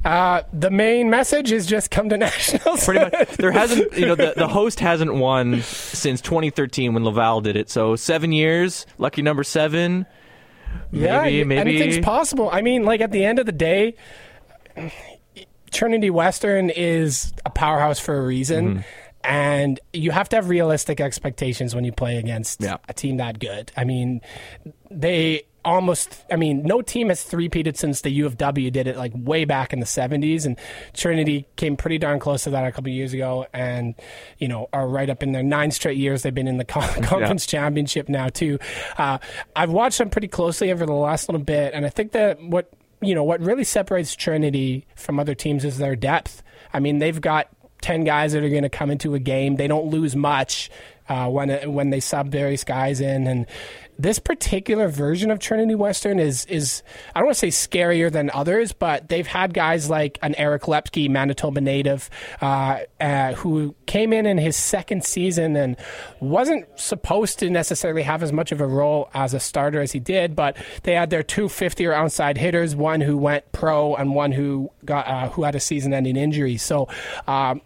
Uh, 0.04 0.42
the 0.52 0.70
main 0.70 1.08
message 1.10 1.52
is 1.52 1.66
just 1.66 1.90
come 1.90 2.08
to 2.10 2.16
nationals. 2.18 2.84
Pretty 2.84 3.00
much. 3.00 3.28
There 3.36 3.52
hasn't, 3.52 3.92
you 3.96 4.06
know, 4.06 4.14
the, 4.14 4.34
the 4.36 4.48
host 4.48 4.80
hasn't 4.80 5.14
won 5.14 5.62
since 5.62 6.20
2013 6.20 6.92
when 6.94 7.04
Laval 7.04 7.40
did 7.40 7.56
it. 7.56 7.70
So 7.70 7.96
seven 7.96 8.32
years, 8.32 8.84
lucky 8.98 9.22
number 9.22 9.44
seven. 9.44 10.06
Yeah, 10.90 11.22
Maybe, 11.22 11.36
you- 11.36 11.44
maybe 11.46 11.60
anything's 11.60 12.04
possible. 12.04 12.50
I 12.52 12.60
mean, 12.62 12.84
like 12.84 13.00
at 13.00 13.12
the 13.12 13.24
end 13.24 13.38
of 13.38 13.46
the 13.46 13.52
day, 13.52 13.94
Trinity 15.70 16.10
Western 16.10 16.70
is 16.70 17.32
a 17.44 17.50
powerhouse 17.50 17.98
for 17.98 18.16
a 18.18 18.22
reason. 18.24 18.68
Mm-hmm. 18.68 18.80
And 19.26 19.80
you 19.94 20.10
have 20.10 20.28
to 20.30 20.36
have 20.36 20.50
realistic 20.50 21.00
expectations 21.00 21.74
when 21.74 21.84
you 21.84 21.92
play 21.92 22.18
against 22.18 22.60
Yeah. 22.60 22.76
a 22.88 22.92
team 22.92 23.16
that 23.16 23.38
good. 23.38 23.72
I 23.76 23.84
mean, 23.84 24.20
they 24.90 25.44
almost, 25.64 26.24
I 26.30 26.36
mean, 26.36 26.62
no 26.62 26.82
team 26.82 27.08
has 27.08 27.22
three-peated 27.22 27.76
since 27.76 28.02
the 28.02 28.10
U 28.10 28.26
of 28.26 28.36
W 28.38 28.70
did 28.70 28.86
it 28.86 28.96
like 28.96 29.12
way 29.14 29.44
back 29.44 29.72
in 29.72 29.80
the 29.80 29.86
70s. 29.86 30.46
And 30.46 30.58
Trinity 30.92 31.46
came 31.56 31.76
pretty 31.76 31.98
darn 31.98 32.18
close 32.18 32.44
to 32.44 32.50
that 32.50 32.64
a 32.64 32.72
couple 32.72 32.90
of 32.90 32.94
years 32.94 33.12
ago. 33.12 33.46
And, 33.52 33.94
you 34.38 34.48
know, 34.48 34.68
are 34.72 34.86
right 34.86 35.08
up 35.08 35.22
in 35.22 35.32
their 35.32 35.42
nine 35.42 35.70
straight 35.70 35.96
years. 35.96 36.22
They've 36.22 36.34
been 36.34 36.48
in 36.48 36.58
the 36.58 36.64
con- 36.64 37.02
conference 37.02 37.46
championship 37.46 38.08
now, 38.08 38.28
too. 38.28 38.58
Uh, 38.98 39.18
I've 39.56 39.70
watched 39.70 39.98
them 39.98 40.10
pretty 40.10 40.28
closely 40.28 40.70
over 40.70 40.86
the 40.86 40.92
last 40.92 41.28
little 41.28 41.44
bit. 41.44 41.74
And 41.74 41.86
I 41.86 41.88
think 41.88 42.12
that 42.12 42.40
what, 42.42 42.70
you 43.00 43.14
know, 43.14 43.24
what 43.24 43.40
really 43.40 43.64
separates 43.64 44.14
Trinity 44.14 44.86
from 44.96 45.18
other 45.18 45.34
teams 45.34 45.64
is 45.64 45.78
their 45.78 45.96
depth. 45.96 46.42
I 46.72 46.80
mean, 46.80 46.98
they've 46.98 47.20
got 47.20 47.48
10 47.84 48.04
guys 48.04 48.32
that 48.32 48.42
are 48.42 48.48
going 48.48 48.62
to 48.62 48.70
come 48.70 48.90
into 48.90 49.14
a 49.14 49.18
game. 49.18 49.56
They 49.56 49.68
don't 49.68 49.88
lose 49.88 50.16
much 50.16 50.70
uh, 51.08 51.28
when 51.28 51.50
when 51.72 51.90
they 51.90 52.00
sub 52.00 52.30
various 52.30 52.64
guys 52.64 53.00
in. 53.00 53.26
And 53.26 53.46
this 53.98 54.18
particular 54.18 54.88
version 54.88 55.30
of 55.30 55.38
Trinity 55.38 55.74
Western 55.74 56.18
is 56.18 56.44
is 56.46 56.82
I 57.14 57.20
don't 57.20 57.26
want 57.26 57.36
to 57.38 57.50
say 57.50 57.68
scarier 57.68 58.10
than 58.10 58.30
others, 58.30 58.72
but 58.72 59.08
they've 59.08 59.26
had 59.26 59.54
guys 59.54 59.88
like 59.88 60.18
an 60.22 60.34
Eric 60.36 60.62
Loeppky, 60.62 61.08
Manitoba 61.08 61.60
native, 61.60 62.10
uh, 62.40 62.80
uh, 63.00 63.32
who 63.34 63.74
came 63.86 64.12
in 64.12 64.26
in 64.26 64.38
his 64.38 64.56
second 64.56 65.04
season 65.04 65.56
and 65.56 65.76
wasn't 66.20 66.66
supposed 66.78 67.38
to 67.38 67.50
necessarily 67.50 68.02
have 68.02 68.22
as 68.22 68.32
much 68.32 68.52
of 68.52 68.60
a 68.60 68.66
role 68.66 69.08
as 69.14 69.34
a 69.34 69.40
starter 69.40 69.80
as 69.80 69.92
he 69.92 70.00
did, 70.00 70.34
but 70.34 70.56
they 70.82 70.94
had 70.94 71.10
their 71.10 71.22
two 71.22 71.48
50 71.48 71.86
or 71.86 71.92
outside 71.92 72.36
hitters, 72.38 72.74
one 72.74 73.00
who 73.00 73.16
went 73.16 73.50
pro 73.52 73.94
and 73.94 74.14
one 74.14 74.32
who 74.32 74.70
got 74.84 75.06
uh, 75.06 75.28
who 75.28 75.44
had 75.44 75.54
a 75.54 75.60
season-ending 75.60 76.16
injury. 76.16 76.56
So. 76.56 76.88
Um, 77.26 77.60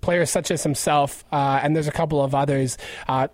players 0.00 0.30
such 0.30 0.50
as 0.50 0.62
himself, 0.62 1.24
uh, 1.32 1.60
and 1.62 1.76
there's 1.76 1.88
a 1.88 1.92
couple 1.92 2.22
of 2.22 2.34
others, 2.34 2.78
uh, 3.08 3.28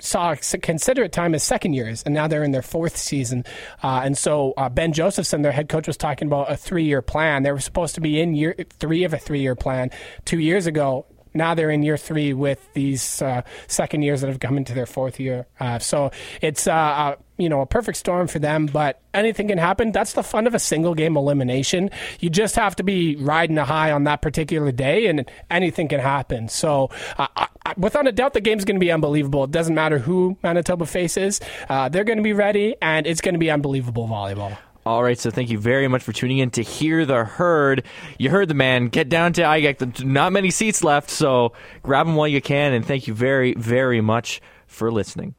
saw 0.00 0.34
considerate 0.62 1.12
time 1.12 1.34
as 1.34 1.42
second 1.42 1.74
years, 1.74 2.02
and 2.02 2.14
now 2.14 2.28
they're 2.28 2.44
in 2.44 2.52
their 2.52 2.62
fourth 2.62 2.96
season. 2.96 3.44
Uh, 3.82 4.02
and 4.04 4.16
so 4.16 4.54
uh, 4.56 4.68
Ben 4.68 4.92
Josephson, 4.92 5.42
their 5.42 5.52
head 5.52 5.68
coach, 5.68 5.86
was 5.86 5.96
talking 5.96 6.28
about 6.28 6.50
a 6.50 6.56
three-year 6.56 7.02
plan. 7.02 7.42
They 7.42 7.52
were 7.52 7.60
supposed 7.60 7.94
to 7.96 8.00
be 8.00 8.20
in 8.20 8.34
year 8.34 8.54
three 8.78 9.04
of 9.04 9.12
a 9.12 9.18
three-year 9.18 9.54
plan 9.54 9.90
two 10.24 10.38
years 10.38 10.66
ago. 10.66 11.06
Now 11.34 11.54
they're 11.54 11.70
in 11.70 11.82
year 11.82 11.96
three 11.96 12.32
with 12.32 12.72
these 12.72 13.22
uh, 13.22 13.42
second 13.66 14.02
years 14.02 14.22
that 14.22 14.28
have 14.28 14.40
come 14.40 14.56
into 14.56 14.74
their 14.74 14.86
fourth 14.86 15.20
year. 15.20 15.46
Uh, 15.60 15.78
so 15.78 16.10
it's 16.40 16.66
uh, 16.66 16.72
uh, 16.72 17.16
you 17.38 17.48
know 17.48 17.60
a 17.60 17.66
perfect 17.66 17.96
storm 17.98 18.26
for 18.26 18.38
them. 18.38 18.66
But 18.66 19.00
anything 19.14 19.48
can 19.48 19.58
happen. 19.58 19.92
That's 19.92 20.12
the 20.12 20.22
fun 20.22 20.46
of 20.46 20.54
a 20.54 20.58
single 20.58 20.94
game 20.94 21.16
elimination. 21.16 21.90
You 22.20 22.30
just 22.30 22.56
have 22.56 22.76
to 22.76 22.82
be 22.82 23.16
riding 23.16 23.56
a 23.58 23.64
high 23.64 23.92
on 23.92 24.04
that 24.04 24.20
particular 24.20 24.70
day, 24.72 25.06
and 25.06 25.30
anything 25.50 25.88
can 25.88 26.00
happen. 26.00 26.48
So 26.48 26.90
uh, 27.16 27.28
I, 27.36 27.48
without 27.76 28.06
a 28.06 28.12
doubt, 28.12 28.34
the 28.34 28.40
game's 28.40 28.64
going 28.64 28.76
to 28.76 28.84
be 28.84 28.92
unbelievable. 28.92 29.44
It 29.44 29.50
doesn't 29.50 29.74
matter 29.74 29.98
who 29.98 30.36
Manitoba 30.42 30.86
faces; 30.86 31.40
uh, 31.68 31.88
they're 31.88 32.04
going 32.04 32.18
to 32.18 32.22
be 32.24 32.34
ready, 32.34 32.76
and 32.82 33.06
it's 33.06 33.20
going 33.20 33.34
to 33.34 33.38
be 33.38 33.50
unbelievable 33.50 34.06
volleyball. 34.06 34.58
All 34.88 35.02
right, 35.02 35.18
so 35.18 35.30
thank 35.30 35.50
you 35.50 35.58
very 35.58 35.86
much 35.86 36.02
for 36.02 36.14
tuning 36.14 36.38
in 36.38 36.50
to 36.52 36.62
hear 36.62 37.04
the 37.04 37.22
herd. 37.22 37.82
You 38.16 38.30
heard 38.30 38.48
the 38.48 38.54
man. 38.54 38.88
Get 38.88 39.10
down 39.10 39.34
to 39.34 39.42
IGEC. 39.42 40.02
Not 40.02 40.32
many 40.32 40.50
seats 40.50 40.82
left, 40.82 41.10
so 41.10 41.52
grab 41.82 42.06
them 42.06 42.14
while 42.14 42.26
you 42.26 42.40
can. 42.40 42.72
And 42.72 42.86
thank 42.86 43.06
you 43.06 43.12
very, 43.12 43.52
very 43.52 44.00
much 44.00 44.40
for 44.66 44.90
listening. 44.90 45.34